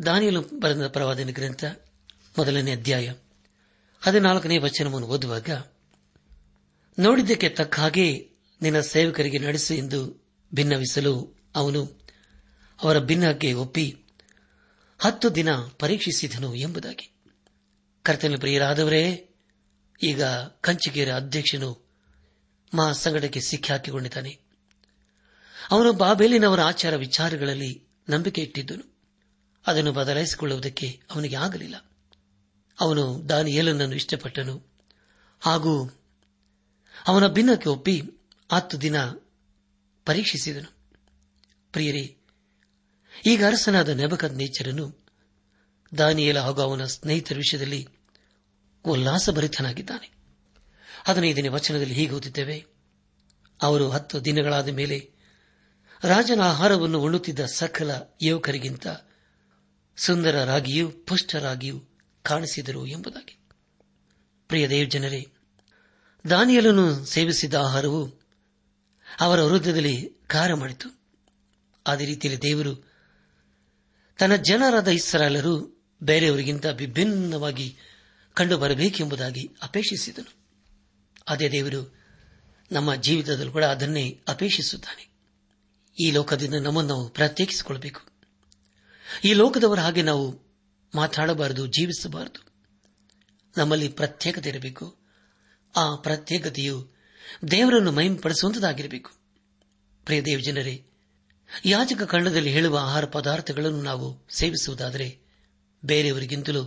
[0.06, 1.64] ದಾನಿಯಲು ಬರೆದ ಪ್ರವಾದನ ಗ್ರಂಥ
[2.38, 3.12] ಮೊದಲನೇ ಅಧ್ಯಾಯ
[4.00, 5.50] ಹದಿನಾಲ್ಕನೇ ವಚನವನ್ನು ಓದುವಾಗ
[6.98, 8.32] ನೋಡಿದ್ದಕ್ಕೆ ತಕ್ಕ ಹಾಗೆ
[8.62, 12.02] ನಿನ್ನ ಸೇವಕರಿಗೆ ನಡೆಸು ಎಂದು ಭಿನ್ನವಿಸಲು ಅವನು
[12.82, 14.04] ಅವರ ಭಿನ್ನಕ್ಕೆ ಒಪ್ಪಿ
[14.98, 17.12] ಹತ್ತು ದಿನ ಪರೀಕ್ಷಿಸಿದನು ಎಂಬುದಾಗಿ.
[18.02, 19.28] ಕರ್ತನ ಪ್ರಿಯರಾದವರೇ,
[20.02, 20.24] ಈಗ
[20.60, 21.88] ಕಂಚಿಗೇರ ಅಧ್ಯಕ್ಷನು
[22.74, 24.38] ಮಹಾಸಂಗಡಕ್ಕೆ ಸಿಕ್ಕಿ ಹಾಕಿಕೊಂಡಿದ್ದಾನೆ.
[25.70, 28.96] ಅವನು ಬಾಬೇಲಿನವರ ಆಚಾರ ವಿಚಾರಗಳಲ್ಲಿ ನಂಬಿಕೆ ಇಟ್ಟಿದ್ದನು.
[29.66, 31.90] ಅದನ್ನು ಬದಲಾಯಿಸಿಕೊಳ್ಳುವುದಕ್ಕೆ ಅವನಿಗೆ ಆಗಲಿಲ್ಲ.
[32.80, 34.66] ಅವನು ದಾನಿಯೇಲನನ್ನು ಇಷ್ಟಪಟ್ಟನು.
[35.40, 36.01] ಹಾಗೂ
[37.06, 38.02] ಅವನ ಭಿನ್ನಕ್ಕೆ ಒಪ್ಪಿ
[38.52, 39.02] ಹತ್ತು ದಿನ
[40.06, 40.76] ಪರೀಕ್ಷಿಸಿದನು.
[41.72, 42.16] ಪ್ರಿಯರೇ,
[43.26, 45.06] ಈಗ ಅರಸನಾದ ನೆಬಕದ್ ನೇಚರನು
[45.98, 47.88] ದಾನಿಯಲ ಹಾಗೂ ಅವನ ಸ್ನೇಹಿತರ ವಿಷಯದಲ್ಲಿ
[48.84, 50.12] ಉಲ್ಲಾಸಭರಿತನಾಗಿದ್ದಾನೆ.
[51.04, 52.66] ಹದಿನೈದನೇ ವಚನದಲ್ಲಿ ಹೀಗೆ ಓದಿದ್ದೇವೆ
[53.62, 55.10] ಅವರು ಹತ್ತು ದಿನಗಳಾದ ಮೇಲೆ
[56.02, 57.90] ರಾಜನ ಆಹಾರವನ್ನು ಉಣ್ಣುತ್ತಿದ್ದ ಸಕಲ
[58.22, 58.86] ಯುವಕರಿಗಿಂತ
[59.96, 61.80] ಸುಂದರರಾಗಿಯೂ ಪುಷ್ಟರಾಗಿಯೂ
[62.22, 63.38] ಕಾಣಿಸಿದರು ಎಂಬುದಾಗಿ.
[64.48, 65.31] ಪ್ರಿಯ ದೇವ್ ಜನರೇ
[66.30, 68.20] ದಾನಿಯಲನ್ನು ಸೇವಿಸಿದ ಆಹಾರವು
[69.20, 71.00] ಅವರ ವೃದ್ಧದಲ್ಲಿ ಕಾರ ಮಾಡಿತು.
[71.86, 72.92] ಅದೇ ರೀತಿಯಲ್ಲಿ ದೇವರು
[74.18, 77.76] ತನ್ನ ಜನರಾದ ಇಸ್ರಾಲರು ಬೇರೆಯವರಿಗಿಂತ ವಿಭಿನ್ನವಾಗಿ
[78.34, 80.34] ಕಂಡುಬರಬೇಕೆಂಬುದಾಗಿ ಅಪೇಕ್ಷಿಸಿದನು.
[81.28, 81.96] ಅದೇ ದೇವರು
[82.72, 85.12] ನಮ್ಮ ಜೀವಿತದಲ್ಲೂ ಕೂಡ ಅದನ್ನೇ ಅಪೇಕ್ಷಿಸುತ್ತಾನೆ.
[86.00, 88.00] ಈ ಲೋಕದಿಂದ ನಮ್ಮನ್ನು ನಾವು ಪ್ರತ್ಯೇಕಿಸಿಕೊಳ್ಳಬೇಕು.
[89.24, 90.40] ಈ ಲೋಕದವರ ಹಾಗೆ ನಾವು
[90.94, 92.46] ಮಾತಾಡಬಾರದು, ಜೀವಿಸಬಾರದು.
[93.56, 95.01] ನಮ್ಮಲ್ಲಿ ಪ್ರತ್ಯೇಕತೆ ಇರಬೇಕು.
[95.76, 96.88] ಆ ಪ್ರತ್ಯೇಕತೆಯು
[97.50, 99.10] ದೇವರನ್ನು ಮಹಿಂಪಡಿಸುವಂತಾಗಿರಬೇಕು
[100.04, 100.84] ಪ್ರಿಯ ದೇವ ಜನರೇ
[101.64, 105.18] ಯಾಜಕ ಖಂಡದಲ್ಲಿ ಹೇಳುವ ಆಹಾರ ಪದಾರ್ಥಗಳನ್ನು ನಾವು ಸೇವಿಸುವುದಾದರೆ
[105.84, 106.62] ಬೇರೆಯವರಿಗಿಂತಲೂ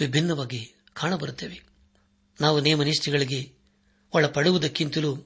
[0.00, 1.62] ವಿಭಿನ್ನವಾಗಿ ಕಾಣಬರುತ್ತೇವೆ.
[2.40, 3.52] ನಾವು ನೇಮನಿಷ್ಠೆಗಳಿಗೆ
[4.14, 5.16] ಒಳಪಡುವುದಕ್ಕಿಂತಲೂ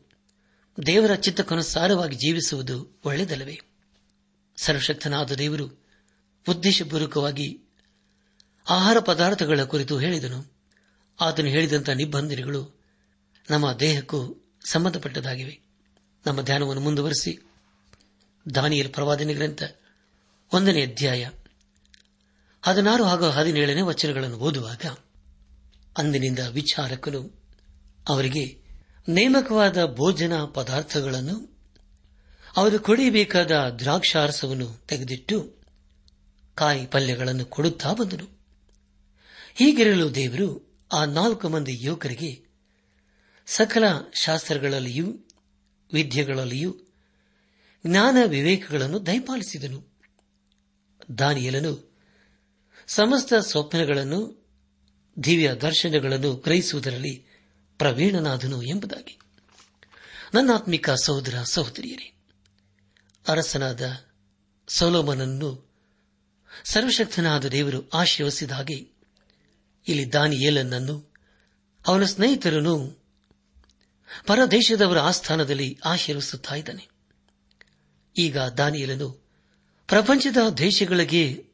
[0.86, 3.60] ದೇವರ ಚಿತ್ತಕ್ಕನುಸಾರವಾಗಿ ಜೀವಿಸುವುದು ಒಳ್ಳೆಯದಲ್ಲವೇ?
[4.56, 5.66] ಸರ್ವಶಕ್ತನಾದ ದೇವರು
[6.48, 7.60] ಉದ್ದೇಶಪೂರ್ವಕವಾಗಿ
[8.70, 10.52] ಆಹಾರ ಪದಾರ್ಥಗಳ ಕುರಿತು ಹೇಳಿದನು.
[11.20, 12.82] ಆತನು ಹೇಳಿದಂತಹ ನಿಬಂಧನೆಗಳು
[13.50, 15.61] ನಮ್ಮ ದೇಹಕ್ಕೂ ಸಂಬಂಧಪಟ್ಟದಾಗಿವೆ
[16.26, 17.38] ನಮ್ಮ ಧ್ಯಾನವನ್ನು ಮುಂದುವರೆಸಿ.
[18.55, 19.62] ದಾನಿಯಲ್ ಪ್ರವಾದನೆ ಗ್ರಂಥ,
[20.52, 21.31] ಒಂದನೇ ಅಧ್ಯಾಯ,
[22.62, 24.96] ಹದಿನಾರು ಹಾಗೂ ಹದಿನೇಳನೇ ವಚನಗಳನ್ನು ಓದುವಾಗ,
[25.98, 27.44] ಅಂದಿನಿಂದ ವಿಚಾರಕನು
[28.09, 28.62] ಅವರಿಗೆ,
[29.09, 31.59] ನೇಮಕವಾದ ಭೋಜನ ಪದಾರ್ಥಗಳನ್ನು,
[32.57, 35.55] ಅವರು ಕುಡಿಯಬೇಕಾದ ದ್ರಾಕ್ಷಾರಸವನ್ನು ತೆಗೆದಿಟ್ಟು,
[36.55, 38.24] ಕಾಯಿ ಪಲ್ಯಗಳನ್ನು ಕೊಡುತ್ತಾ ಬಂದನು.
[39.55, 42.41] ಹೀಗಿರಲು ದೇವರು ಆ ನಾಲ್ಕು ಮಂದಿ ಯುವಕರಿಗೆ
[43.46, 45.16] ಸಕಲ ಶಾಸ್ತ್ರಗಳಲ್ಲಿಯೂ,
[45.92, 46.76] ವಿದ್ಯೆಗಳಲ್ಲಿಯೂ,
[47.87, 49.92] ಜ್ಞಾನ ವಿವೇಕಗಳನ್ನು ದಯಪಾಲಿಸಿದನು.
[51.18, 51.92] ದಾನಿಯಲನು
[52.87, 54.48] ಸಮಸ್ತ ಸ್ವಪ್ನಗಳನ್ನು,
[55.24, 57.26] ದಿವ್ಯ ದರ್ಶನಗಳನ್ನು ಗ್ರಹಿಸುವುದರಲ್ಲಿ
[57.78, 59.18] ಪ್ರವೀಣನಾದನು ಎಂಬುದಾಗಿ.
[60.35, 62.14] ನನ್ನಾತ್ಮಿಕ ಸಹೋದರ ಸಹೋದರಿಯರೇ,
[63.28, 64.05] ಅರಸನಾದ
[64.68, 65.72] ಸೌಲೋಮನನ್ನು
[66.64, 68.92] ಸರ್ವಶಕ್ತನಾದ ದೇವರು ಆಶೀರ್ವಸಿದ ಹಾಗೆ,
[69.88, 71.14] ಇಲ್ಲಿ ದಾನಿಯೇಲನನ್ನು
[71.87, 73.01] ಅವನ ಸ್ನೇಹಿತರನ್ನು
[74.27, 76.88] ಪರದೇಶದವರ ಆಸ್ಥಾನದಲ್ಲಿ ಆಶೀರ್ವಿಸುತ್ತಿದ್ದಾನೆ
[78.18, 79.11] ಈಗ ದಾನಿಯಲನು
[79.88, 81.46] ಪ್ರಪಂಚದ ದೇಶಗಳಿಗೆ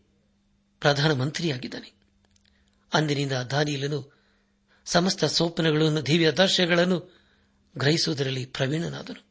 [0.80, 1.92] ಪ್ರಧಾನಮಂತ್ರಿಯಾಗಿದ್ದಾನೆ.
[2.94, 4.18] ಅಂದಿನಿಂದ ದಾನಿಯಲನು
[4.84, 7.18] ಸಮಸ್ತ ಸೋಪನಗಳನ್ನು ದಿವ್ಯ ದರ್ಶಗಳನ್ನು
[7.78, 9.26] ಗ್ರಹಿಸುವುದರಲ್ಲಿ ಪ್ರವೀಣನಾದನು.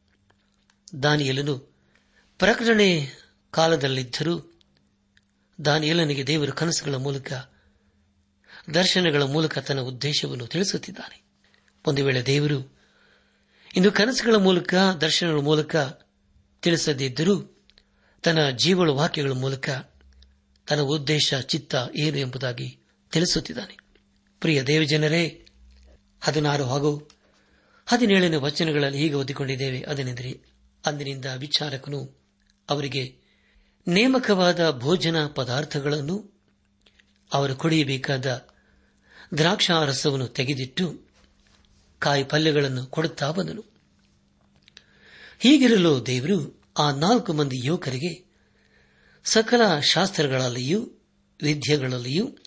[1.03, 1.57] ದಾನಿಯಲನು
[2.39, 3.11] ಪ್ರಕಟಣೆ
[3.51, 4.59] ಕಾಲದಲ್ಲಿದ್ದರೂ
[5.65, 7.33] ದಾನಿಯಲನಿಗೆ ದೇವರ ಕನಸುಗಳ ಮೂಲಕ,
[8.73, 11.23] ದರ್ಶನಗಳ ಮೂಲಕ ತನ್ನ ಉದ್ದೇಶವನ್ನು ತಿಳಿಸುತ್ತಿದ್ದಾನೆ.
[11.85, 12.76] ಒಂದು ವೇಳೆ ದೇವರು
[13.77, 15.75] ಇಂದು ಕನಸುಗಳ ಮೂಲಕ, ದರ್ಶನಗಳ ಮೂಲಕ
[16.61, 17.65] ತಿಳಿಸದಿದ್ದರೂ,
[18.23, 19.69] ತನ್ನ ಜೀವಳ ವಾಕ್ಯಗಳ ಮೂಲಕ
[20.67, 22.79] ತನ್ನ ಉದ್ದೇಶ, ಚಿತ್ತ ಏನು ಎಂಬುದಾಗಿ
[23.11, 23.77] ತಿಳಿಸುತ್ತಿದ್ದಾನೆ.
[24.39, 25.45] ಪ್ರಿಯ ದೇವಜನರೇ,
[26.21, 27.09] ಹದಿನಾರು ಹಾಗೂ
[27.85, 29.81] ಹದಿನೇಳನೇ ವಚನಗಳಲ್ಲಿ ಹೀಗೆ ಓದಿಕೊಂಡಿದ್ದೇವೆ.
[29.81, 30.41] ಅದನೆಂದರೆ,
[30.85, 32.21] ಅಂದಿನಿಂದ ವಿಚಾರಕನು
[32.69, 33.17] ಅವರಿಗೆ
[33.87, 36.41] ನೇಮಕವಾದ ಭೋಜನ ಪದಾರ್ಥಗಳನ್ನು,
[37.33, 38.47] ಅವರು ಕುಡಿಯಬೇಕಾದ
[39.37, 41.06] ದ್ರಾಕ್ಷಾರಸವನ್ನು ತೆಗೆದಿಟ್ಟು
[41.99, 43.63] ಕಾಯಿ ಪಲ್ಯಗಳನ್ನು ಕೊಡುತ್ತಾ ಬಂದನು.
[45.39, 48.27] ಹೀಗಿರಲು ದೇವರು ಆ ನಾಲ್ಕು ಮಂದಿ ಯುವಕರಿಗೆ
[49.23, 50.91] ಸಕಲ ಶಾಸ್ತ್ರಗಳಲ್ಲಿಯೂ,
[51.41, 52.37] ವಿದ್ಯೆಗಳಲ್ಲಿಯೂ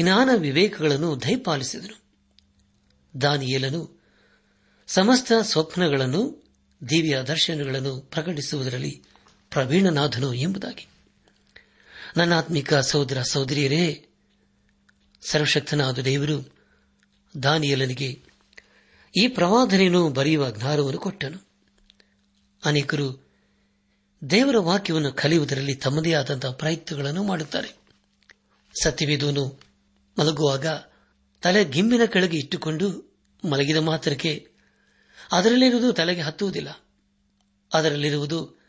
[0.00, 2.02] ಜ್ಞಾನ ವಿವೇಕಗಳನ್ನು ದಯಪಾಲಿಸಿದನು.
[3.20, 4.02] ದಾನಿಯೇಲನು
[4.86, 6.44] ಸಮಸ್ತ ಸ್ವಪ್ನಗಳನ್ನು,
[6.88, 9.02] ದಿವ್ಯ ದರ್ಶನಗಳನ್ನು ಪ್ರಕಟಿಸುವುದರಲ್ಲಿ
[9.50, 10.86] ಪ್ರವೀಣನಾಥನು ಎಂಬುದಾಗಿ.
[12.16, 14.06] ನನ್ನ ಆತ್ಮಿಕ ಸಹೋದರ ಸಹೋದರಿಯರೇ,
[15.28, 16.54] ಸರ್ವಶಕ್ತನಾದ ದೇವರು
[17.42, 18.25] ದಾನಿಯಲನಿಗೆ
[19.16, 21.48] ಈ ಪ್ರವಾದನೆಯನ್ನು ಬರೆಯುವ ಜ್ಞಾನವನ್ನು ಕೊಟ್ಟನು.
[22.64, 23.26] ಅನೇಕರು
[24.30, 27.76] ದೇವರ ವಾಕ್ಯವನ್ನು ಕಲಿಯುವುದರಲ್ಲಿ ತಮ್ಮದೇ ಆದಂತಹ ಪ್ರಯತ್ನಗಳನ್ನು ಮಾಡುತ್ತಾರೆ.
[28.82, 29.60] ಸತ್ಯವೇದನು
[30.18, 30.66] ಮಲಗುವಾಗ
[31.42, 33.16] ತಲೆ ಗಿಂಬಿನ ಕೆಳಗೆ ಇಟ್ಟುಕೊಂಡು
[33.50, 34.48] ಮಲಗಿದ ಮಾತ್ರಕ್ಕೆ
[35.32, 36.80] ಅದರಲ್ಲಿರುವುದು ತಲೆಗೆ ಹತ್ತುವುದಿಲ್ಲ.
[37.74, 38.60] ಅದರಲ್ಲಿರುವುದು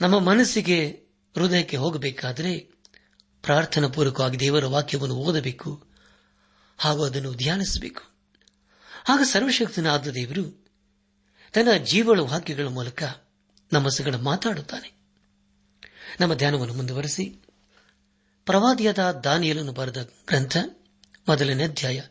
[0.00, 0.88] ನಮ್ಮ ಮನಸ್ಸಿಗೆ
[1.36, 2.58] ಹೃದಯಕ್ಕೆ ಹೋಗಬೇಕಾದರೆ
[3.42, 5.84] ಪ್ರಾರ್ಥನಾ ಪೂರ್ವಕವಾಗಿ ದೇವರ ವಾಕ್ಯವನ್ನು ಓದಬೇಕು
[6.78, 8.13] ಹಾಗೂ ಅದನ್ನು ಧ್ಯಾನಿಸಬೇಕು.
[9.08, 10.66] ಆಗ ಸರ್ವಶಕ್ತನಾದ ದೇವರು
[11.52, 13.02] ತನ್ನ ಜೀವಳ ವಾಕ್ಯಗಳ ಮೂಲಕ
[13.72, 14.92] ನಮ್ಮ ಸಗಳ ಮಾತಾಡುತ್ತಾನೆ.
[16.20, 17.24] ನಮ್ಮ ಧ್ಯಾನವನ್ನು ಮುಂದುವರೆಸಿ.
[18.46, 20.56] ಪ್ರವಾದಿಯಾದ ದಾನಿಯಲನ್ನು ಬರೆದ ಗ್ರಂಥ
[21.28, 22.02] ಮೊದಲನೇ ಅಧ್ಯಾಯ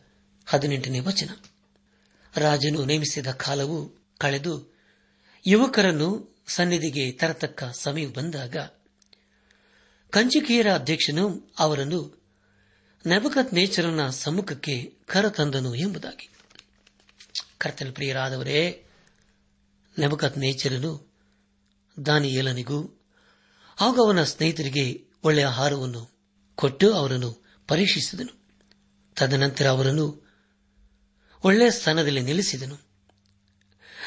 [0.46, 1.28] ಹದಿನೆಂಟನೇ ವಚನ.
[2.36, 4.74] ರಾಜನು ನೇಮಿಸಿದ ಕಾಲವು ಕಳೆದು
[5.46, 8.56] ಯುವಕರನ್ನು ಸನ್ನಿಧಿಗೆ ತರತಕ್ಕ ಸಮಯ ಬಂದಾಗ
[10.10, 12.24] ಕಂಚಿಕೆಯರ ಅಧ್ಯಕ್ಷನು ಅವರನ್ನು
[13.06, 16.33] ನೆಬಕತ್ ನೇಚರನ ಸಮ್ಮುಖಕ್ಕೆ ಕರತಂದನು ಎಂಬುದಾಗಿ.
[17.58, 18.86] ಕರ್ತನ ಪ್ರಿಯರಾದವರೇ
[19.98, 21.14] ನೆಬಕತ್ ನೇಚರನು
[22.06, 23.02] ದಾನಿಯೇಲನಿಗೂ,
[23.76, 26.10] ಹಾಗೂ ಅವನ ಸ್ನೇಹಿತರಿಗೆ ಒಳ್ಳೆಯ ಆಹಾರವನ್ನು
[26.54, 28.44] ಕೊಟ್ಟು ಅವರನ್ನು ಪರೀಕ್ಷಿಸಿದನು.
[29.16, 30.24] ತದನಂತರ ಅವರನ್ನು
[31.44, 32.74] ಒಳ್ಳೆಯ ಸ್ಥಾನದಲ್ಲಿ ನಿಲ್ಲಿಸಿದನು.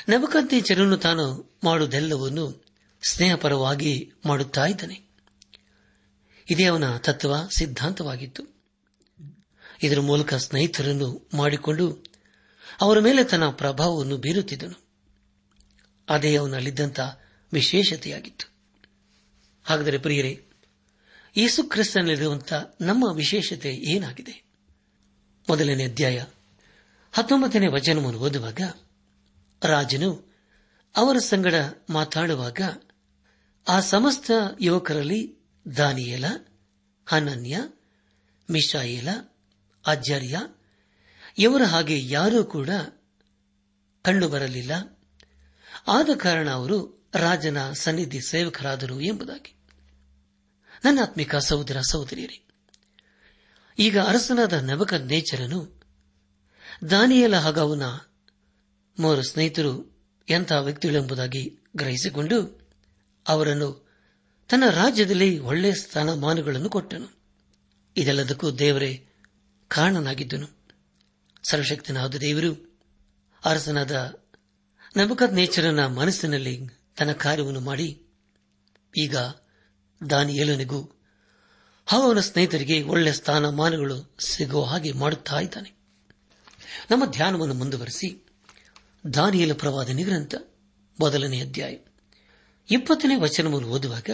[0.10, 2.65] ನಬಕಂತೇಚರನ್ನು ತಾನು ಮಾಡುವುದೆಲ್ಲವನ್ನು
[3.10, 5.07] ಸ್ನೇಹಪರವಾಗಿ ಮಾಡುತ್ತಾ ಇದ್ದಾನೆ.
[6.49, 8.57] ಇದೇ ಅವನ ತತ್ವ, ಸಿದ್ಧಾಂತವಾಗಿತ್ತು.
[9.83, 12.06] ಇದರ ಮೂಲಕ ಸ್ನೇಹಿತರನ್ನು ಮಾಡಿಕೊಂಡು
[12.81, 14.87] ಅವರ ಮೇಲೆ ತನ್ನ ಪ್ರಭಾವವನ್ನು ಬೀರುತ್ತಿದ್ದನು.
[16.09, 16.99] ಅದೇ ಅವನಲ್ಲಿದ್ದಂಥ
[17.53, 18.51] ವಿಶೇಷತೆಯಾಗಿತ್ತು.
[19.63, 20.45] ಹಾಗಾದರೆ ಪ್ರಿಯರೇ,
[21.37, 24.43] ಯೇಸು ಕ್ರಿಸ್ತನಲ್ಲಿರುವಂತಹ ನಮ್ಮ ವಿಶೇಷತೆ ಏನಾಗಿದೆ?
[25.49, 26.25] ಮೊದಲನೇ ಅಧ್ಯಾಯ
[27.13, 28.61] ಹತ್ತೊಂಬತ್ತನೇ ವಚನವನ್ನು ಓದುವಾಗ
[29.63, 30.33] ರಾಜನು
[30.95, 31.53] ಅವರ ಸಂಗಡ
[31.89, 32.61] ಮಾತಾಡುವಾಗ
[33.67, 35.35] ಆ ಸಮಸ್ತ ಯುವಕರಲ್ಲಿ
[35.77, 36.25] ದಾನಿಯೇಲ,
[37.05, 37.57] ಹನನ್ಯ,
[38.51, 39.09] ಮಿಶಾಯೇಲ
[39.87, 40.41] ಅಜ್ಜರ್ಯ
[41.38, 42.69] ಇವರ ಹಾಗೆ ಯಾರೂ ಕೂಡ
[44.02, 45.02] ಕಂಡುಬರಲಿಲ್ಲ
[45.88, 49.56] ಆದ ಕಾರಣ ಅವರು ರಾಜನ ಸನ್ನಿಧಿ ಸೇವಕರಾದರು ಎಂಬುದಾಗಿ.
[50.86, 52.47] ನನ್ನ ಆತ್ಮಿಕ ಸಹೋದರ ಸಹೋದರಿಯರೇ,
[53.80, 55.82] ಈಗ ಅರಸನಾದ ನವಕ ನೇಚರನು
[56.89, 57.84] ದಾನಿಯಲ ಹಾಗೂ ಅವನ
[59.00, 59.97] ಮೂವರು ಸ್ನೇಹಿತರು
[60.30, 62.69] ಎಂತಹ ವ್ಯಕ್ತಿಗಳೆಂಬುದಾಗಿ ಗ್ರಹಿಸಿಕೊಂಡು
[63.28, 63.88] ಅವರನ್ನು
[64.50, 67.19] ತನ್ನ ರಾಜ್ಯದಲ್ಲಿ ಒಳ್ಳೆಯ ಸ್ಥಾನಮಾನಗಳನ್ನು ಕೊಟ್ಟನು.
[67.97, 69.08] ಇದೆಲ್ಲದಕ್ಕೂ ದೇವರೇ
[69.67, 70.56] ಕಾರಣನಾಗಿದ್ದನು.
[71.49, 72.79] ಸರ್ವಶಕ್ತನಾದ ದೇವರು,
[73.45, 74.19] ಅರಸನಾದ
[74.97, 78.01] ನಬಕತ್ ನೇಚರನ ಮನಸ್ಸಿನಲ್ಲಿ ತನ್ನ ಕಾರ್ಯವನ್ನು ಮಾಡಿ,
[78.97, 79.17] ಈಗ
[80.10, 80.91] ದಾನಿಯೇಲನಿಗೂ
[81.88, 85.71] ಹಾಗೂ ಅವನ ಸ್ನೇಹಿತರಿಗೆ ಒಳ್ಳೆಯ ಸ್ಥಾನಮಾನಗಳು ಸಿಗುವ ಹಾಗೆ ಮಾಡುತ್ತಾ ಇದ್ದಾನೆ.
[86.91, 88.27] ನಮ್ಮ ಧ್ಯಾನವನ್ನು ಮುಂದುವರೆಸಿ,
[89.13, 90.36] ದಾನಿಯಲ ಪ್ರವಾದನೆ ಗ್ರಂಥ
[90.99, 91.73] ಮೊದಲನೇ ಅಧ್ಯಾಯ
[92.71, 94.10] ಇಪ್ಪತ್ತನೇ ವಚನವನ್ನು ಓದುವಾಗ,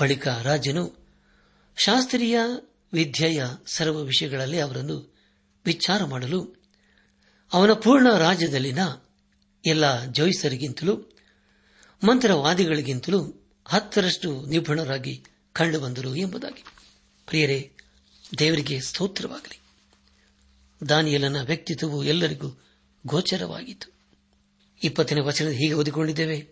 [0.00, 1.06] ಬಳಿಕ ರಾಜನು
[1.76, 2.38] ಶಾಸ್ತ್ರೀಯ
[2.92, 5.11] ವಿದ್ಯೆಯ ಸರ್ವ ವಿಷಯಗಳಲ್ಲಿ ಅವರನ್ನು
[5.64, 6.62] ವಿಚಾರ ಮಾಡಲು
[7.52, 8.78] ಅವನ ಪೂರ್ಣ ರಾಜ್ಯದಲ್ಲಿನ
[9.66, 10.96] ಎಲ್ಲ ಜೋಯಿಸರಿಗಿಂತಲೂ,
[12.04, 16.64] ಮಂತ್ರವಾದಿಗಳಿಗಿಂತಲೂ ಹತ್ತರಷ್ಟು ನಿಪುಣರಾಗಿ ಕಂಡುಬಂದರು ಎಂಬುದಾಗಿ.
[17.26, 17.72] ಪ್ರಿಯರೇ,
[18.38, 19.60] ದೇವರಿಗೆ ಸ್ತೋತ್ರವಾಗಲಿ.
[20.88, 22.62] ದಾನಿಯಲನ ವ್ಯಕ್ತಿತ್ವವು ಎಲ್ಲರಿಗೂ
[23.06, 23.92] ಗೋಚರವಾಗಿತ್ತು.
[24.82, 26.48] ಇಪ್ಪತ್ತನೇ ವಚನ ಹೀಗೆ ಓದಿಕೊಂಡಿದ್ದೇವೆ.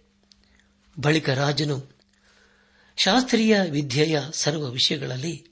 [1.00, 1.96] ಬಳಿಕ ರಾಜನು
[2.96, 5.46] ಶಾಸ್ತ್ರೀಯ ವಿದ್ಯೆಯ ಸರ್ವ ವಿಷಯಗಳಲ್ಲಿ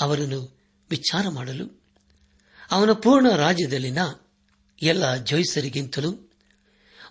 [0.00, 0.58] ಅವರನ್ನು
[0.90, 1.79] ವಿಚಾರ ಮಾಡಲು
[2.70, 3.98] ಅವನ ಪೂರ್ಣ ರಾಜ್ಯದಲ್ಲಿನ
[4.82, 6.10] ಎಲ್ಲ ಜೋಯಿಸರಿಗಿಂತಲೂ,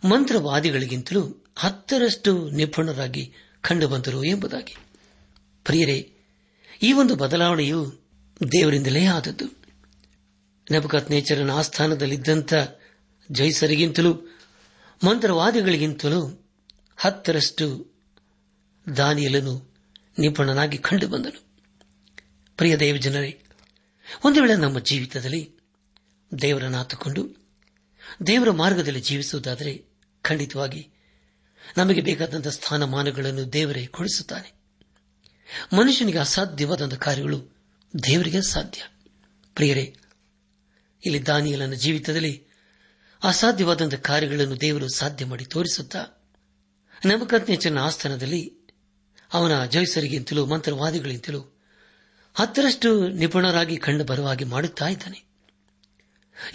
[0.05, 4.75] ಮಂತ್ರವಾದಿಗಳಿಗಿಂತಲೂ ಹತ್ತರಷ್ಟು ನಿಪುಣರಾಗಿ ಕಂಡುಬಂದರು ಎಂಬುದಾಗಿ.
[5.63, 6.13] ಪ್ರಿಯರೇ,
[6.83, 7.99] ಈ ಒಂದು ಬದಲಾವಣೆಯು
[8.51, 9.45] ದೇವರಿಂದಲೇ ಆದದ್ದು.
[10.71, 12.53] ನಬಕತ್ ನೇಚರನ ಆಸ್ಥಾನದಲ್ಲಿದ್ದಂಥ
[13.31, 14.13] ಜೈಸರಿಗಿಂತಲೂ
[15.03, 16.45] ಮಂತ್ರವಾದಿಗಳಿಗಿಂತಲೂ
[16.97, 17.93] ಹತ್ತರಷ್ಟು
[18.97, 19.75] ದಾನಿಯಲನು
[20.19, 21.43] ನಿಪುಣನಾಗಿ ಕಂಡುಬಂದನು.
[22.57, 23.43] ಪ್ರಿಯ ದೇವಜನರೇ
[24.25, 25.51] ಒಂದು ವೇಳೆ ನಮ್ಮ ಜೀವಿತದಲ್ಲಿ
[26.41, 27.49] ದೇವರನ್ನು ಆತುಕೊಂಡು
[28.27, 29.85] ದೇವರ ಮಾರ್ಗದಲ್ಲಿ ಜೀವಿಸುವುದಾದರೆ
[30.21, 30.89] ಖಂಡಿತವಾಗಿ
[31.77, 34.53] ನಮಗೆ ಬೇಕಾದಂತಹ ಸ್ಥಾನಮಾನಗಳನ್ನು ದೇವರೇ ಕೊಡಿಸುತ್ತಾನೆ.
[35.73, 37.49] ಮನುಷ್ಯನಿಗೆ ಅಸಾಧ್ಯವಾದಂತಹ ಕಾರ್ಯಗಳು
[38.03, 38.81] ದೇವರಿಗೆ ಸಾಧ್ಯ
[39.55, 39.95] ಪ್ರಿಯರೇ,
[41.05, 42.47] ಇಲ್ಲಿ ದಾನಿಯಲನ ಜೀವಿತದಲ್ಲಿ
[43.23, 46.29] ಅಸಾಧ್ಯವಾದಂತಹ ಕಾರ್ಯಗಳನ್ನು ದೇವರು ಸಾಧ್ಯ ಮಾಡಿ ತೋರಿಸುತ್ತಾ
[47.55, 48.53] ಚೆನ್ನ ಆಸ್ಥಾನದಲ್ಲಿ
[49.33, 51.58] ಅವನ ಜೈಸರಿಗಿಂತಲೂ ಮಂತ್ರವಾದಿಗಳಿಂತಲೂ
[52.39, 55.23] ಹತ್ತರಷ್ಟು ನಿಪುಣರಾಗಿ ಕಂಡು ಬರುವಾಗಿ ಮಾಡುತ್ತಾ ಇದ್ದಾನೆ.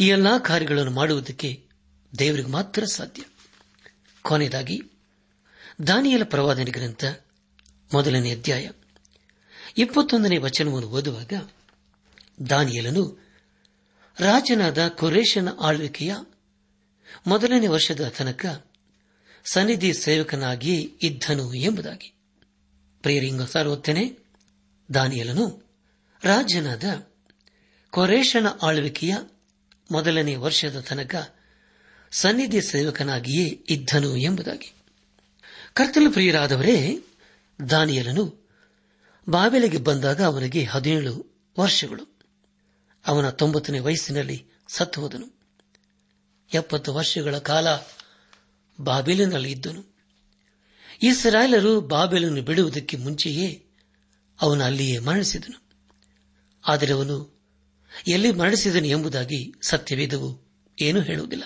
[0.00, 1.64] ಈ ಎಲ್ಲಾ ಕಾರ್ಯಗಳನ್ನು ಮಾಡುವುದಕ್ಕೆ
[2.18, 3.22] ದೇವರಿಗೆ ಮಾತ್ರ ಸಾಧ್ಯ.
[4.22, 4.82] ಕೊನೆಯದಾಗಿ,
[5.86, 7.04] ದಾನಿಯಲ ಪ್ರವಾದನೆ ಗ್ರಂಥ,
[7.94, 8.70] ಮೊದಲನೇ ಅಧ್ಯಾಯ,
[9.78, 11.32] ಇಪ್ಪತ್ತೊಂದನೇ ವಚನವನ್ನು ಓದುವಾಗ,
[12.50, 13.26] ದಾನಿಯಲನು
[14.18, 16.14] ರಾಜನಾದ ಕುರೇಶನ ಆಳ್ವಿಕೆಯ
[17.26, 18.66] ಮೊದಲನೇ ವರ್ಷದ ತನಕ
[19.44, 22.14] ಸನ್ನಿಧಿ ಸೇವಕನಾಗಿಯೇ ಇದ್ದನು ಎಂಬುದಾಗಿ.
[23.02, 24.18] ಪ್ರೇರಿಂಗ ಸಾರುತ್ತೇನೆ
[24.94, 25.63] ದಾನಿಯಲನು
[26.24, 26.84] ರಾಜನಾದ
[27.90, 29.16] ಕೊರೇಶನ ಆಳ್ವಿಕೆಯ
[29.90, 31.34] ಮೊದಲನೇ ವರ್ಷದ ತನಕ
[32.10, 34.72] ಸನ್ನಿಧಿ ಸೇವಕನಾಗಿಯೇ ಇದ್ದನು ಎಂಬುದಾಗಿ.
[35.74, 36.98] ಕರ್ತಲು ಪ್ರಿಯರಾದವರೇ,
[37.70, 38.48] ದಾನಿಯಲನು
[39.28, 42.18] ಬಾಬೆಲೆಗೆ ಬಂದಾಗ ಅವನಿಗೆ ಹದಿನೇಳು ವರ್ಷಗಳು.
[43.06, 45.38] ಅವನ ತೊಂಬತ್ತನೇ ವಯಸ್ಸಿನಲ್ಲಿ ಸತ್ತು ಹೋದನು.
[46.54, 47.66] ಎಪ್ಪತ್ತು ವರ್ಷಗಳ ಕಾಲ
[48.80, 49.96] ಬಾಬೆಲಿನಲ್ಲಿ ಇದ್ದನು.
[51.02, 53.66] ಇಸ್ರಾಯೇಲರು ಬಾಬೆಲನ್ನು ಬಿಡುವುದಕ್ಕೆ ಮುಂಚೆಯೇ
[54.40, 55.63] ಅವನು ಅಲ್ಲಿಯೇ ಮರಣಿಸಿದನು.
[56.66, 57.42] ಆದರೆ ಅವನು,
[58.08, 60.44] ಎಲ್ಲಿ ಮರಣಿಸಿದನು ಎಂಬುದಾಗಿ ಸತ್ಯವೇದವು
[60.80, 61.44] ಏನೂ ಹೇಳುವುದಿಲ್ಲ.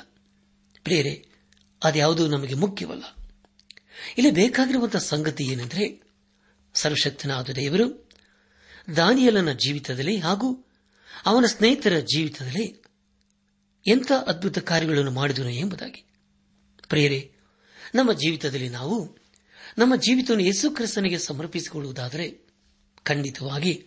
[0.85, 1.29] ಪ್ರಿಯರೇ,
[1.85, 3.05] ಅದ್ಯಾವುದು ನಮಗೆ ಮುಖ್ಯವಲ್ಲ.
[4.19, 6.03] ಇಲ್ಲಿ ಬೇಕಾಗಿರುವಂತಹ ಸಂಗತಿ ಏನೆಂದರೆ,
[6.75, 8.11] ಸರ್ವಶಕ್ತನಾದ ದೇವರು
[8.97, 10.67] ದಾನಿಯಲನ ಜೀವಿತದಲ್ಲಿ ಹಾಗೂ
[11.27, 12.83] ಅವನ ಸ್ನೇಹಿತರ ಜೀವಿತದಲ್ಲಿ
[13.87, 16.05] ಎಂಥ ಅದ್ಭುತ ಕಾರ್ಯಗಳನ್ನು ಮಾಡಿದನು ಎಂಬುದಾಗಿ.
[16.89, 17.33] ಪ್ರಿಯರೇ,
[17.95, 19.19] ನಮ್ಮ ಜೀವಿತದಲ್ಲಿ ನಾವು
[19.79, 22.47] ನಮ್ಮ ಜೀವಿತವನ್ನು ಯೇಸು ಕ್ರಿಸ್ತನಿಗೆ ಸಮರ್ಪಿಸಿಕೊಳ್ಳುವುದಾದರೆ
[23.03, 23.87] ಖಂಡಿತವಾಗಿ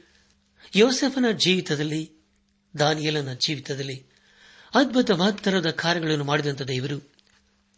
[0.75, 2.11] ಯೋಸೆಫನ ಜೀವಿತದಲ್ಲಿ,
[2.79, 4.05] ದಾನಿಯಲನ ಜೀವಿತದಲ್ಲಿ
[4.75, 7.11] ಅದ್ಭುತವಾದ ತರದ ಕಾರ್ಯಗಳನ್ನು ಮಾಡಿದಂಥ ದೇವರು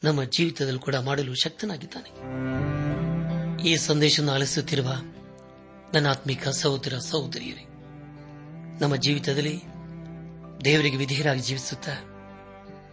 [0.03, 2.09] ನಮ್ಮ ಜೀವಿತದಲ್ಲಿ ಕೂಡ ಮಾಡಲು ಶಕ್ತನಾಗಿದ್ದಾನೆ.
[3.69, 4.91] ಈ ಸಂದೇಶವನ್ನು ಆಲಿಸುತ್ತಿರುವ
[5.93, 7.61] ನನ್ನ ಆತ್ಮಿಕ ಸಹೋದರ ಸಹೋದರಿಯರೇ,
[8.81, 9.61] ನಮ್ಮ ಜೀವಿತದಲ್ಲಿ
[10.65, 11.91] ದೇವರಿಗೆ ವಿಧೇಯರಾಗಿ ಜೀವಿಸುತ್ತಾ,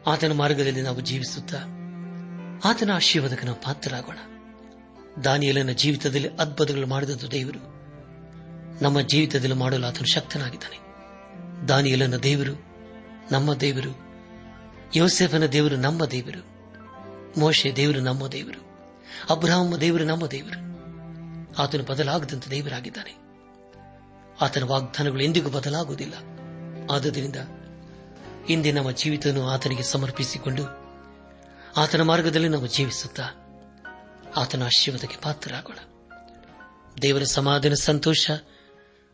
[0.06, 1.58] ಆತನ ಮಾರ್ಗದಲ್ಲಿ ನಾವು ಜೀವಿಸುತ್ತಾ
[2.64, 4.18] ಆತನ ಆಶೀರ್ವಾದಕ್ಕೆ ನಾವು ಪಾತ್ರರಾಗೋಣ.
[5.24, 7.69] ದಾನಿಯಲನ ಜೀವಿತದಲ್ಲಿ ಅದ್ಭುತಗಳು ಮಾಡಿದಂಥ ದೇವರು
[8.82, 10.90] ನಮ್ಮ ಜೀವಿತದಲ್ಲಿ ಮಾಡಲು ಆತನು ಶಕ್ತನಾಗಿದ್ದಾನೆ.
[11.68, 12.52] ದಾನಿಯಲನ ದೇವರು
[13.32, 13.98] ನಮ್ಮ ದೇವರು,
[14.96, 16.50] ಯೋಸೆಫನ ದೇವರು ನಮ್ಮ ದೇವರು,
[17.40, 18.70] ಮೋಶೆ ದೇವರು ನಮ್ಮ ದೇವರು,
[19.30, 20.70] ಅಬ್ರಹಾಮ ದೇವರು ನಮ್ಮ ದೇವರು.
[21.62, 23.16] ಆತನು ಬದಲಾಗದಂತ ದೇವರಾಗಿದ್ದಾನೆ.
[24.40, 26.14] ಆತನ ವಾಗ್ದಾನಗಳು ಎಂದಿಗೂ ಬದಲಾಗುವುದಿಲ್ಲ.
[26.90, 27.36] ಆದುದರಿಂದ
[28.48, 30.62] ಇಂದೇ ನಮ್ಮ ಜೀವಿತವನ್ನು ಆತನಿಗೆ ಸಮರ್ಪಿಸಿಕೊಂಡು
[31.76, 33.22] ಆತನ ಮಾರ್ಗದಲ್ಲಿ ನಾವು ಜೀವಿಸುತ್ತಾ
[34.36, 35.76] ಆತನ ಆಶೀರ್ವಾದಕ್ಕೆ ಪಾತ್ರರಾಗೋಣ.
[37.02, 38.30] ದೇವರ ಸಮಾಧಾನ, ಸಂತೋಷ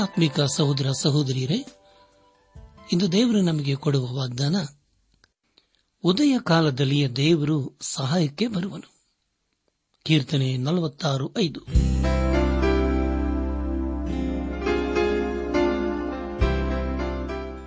[0.00, 1.66] ಆತ್ಮಿಕ ಸಹೋದರ ಸಹೋದರಿಯರೇ,
[2.92, 4.56] ಇಂದು ದೇವರು ನಮಗೆ ಕೊಡುವ ವಾಗ್ದಾನ,
[6.04, 8.94] ಉದಯ ಕಾಲದಲ್ಲಿಯ ದೇವರು ಸಹಾಯಕ್ಕೆ ಬರುವನು.
[10.04, 11.60] ಕೀರ್ತನೆ ನಲವತ್ತಾರು ಐದು.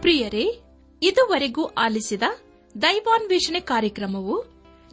[0.02, 0.62] ಪ್ರಿಯರೇ,
[1.02, 2.22] ಇದುವರೆಗೂ ಆಲಿಸಿದ
[2.82, 4.46] ದೈವಾನ್ವೇಷಣೆ ಕಾರ್ಯಕ್ರಮವು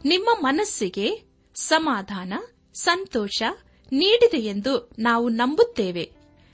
[0.05, 1.23] ನಿಮ್ಮ ಮನಸ್ಸಿಗೆ
[1.55, 2.33] ಸಮಾಧಾನ,
[2.73, 3.43] ಸಂತೋಷ
[3.91, 6.20] ನೀಡಿದೆ ಎಂದು ನಾವು ನಂಬುತ್ತೇವೆ.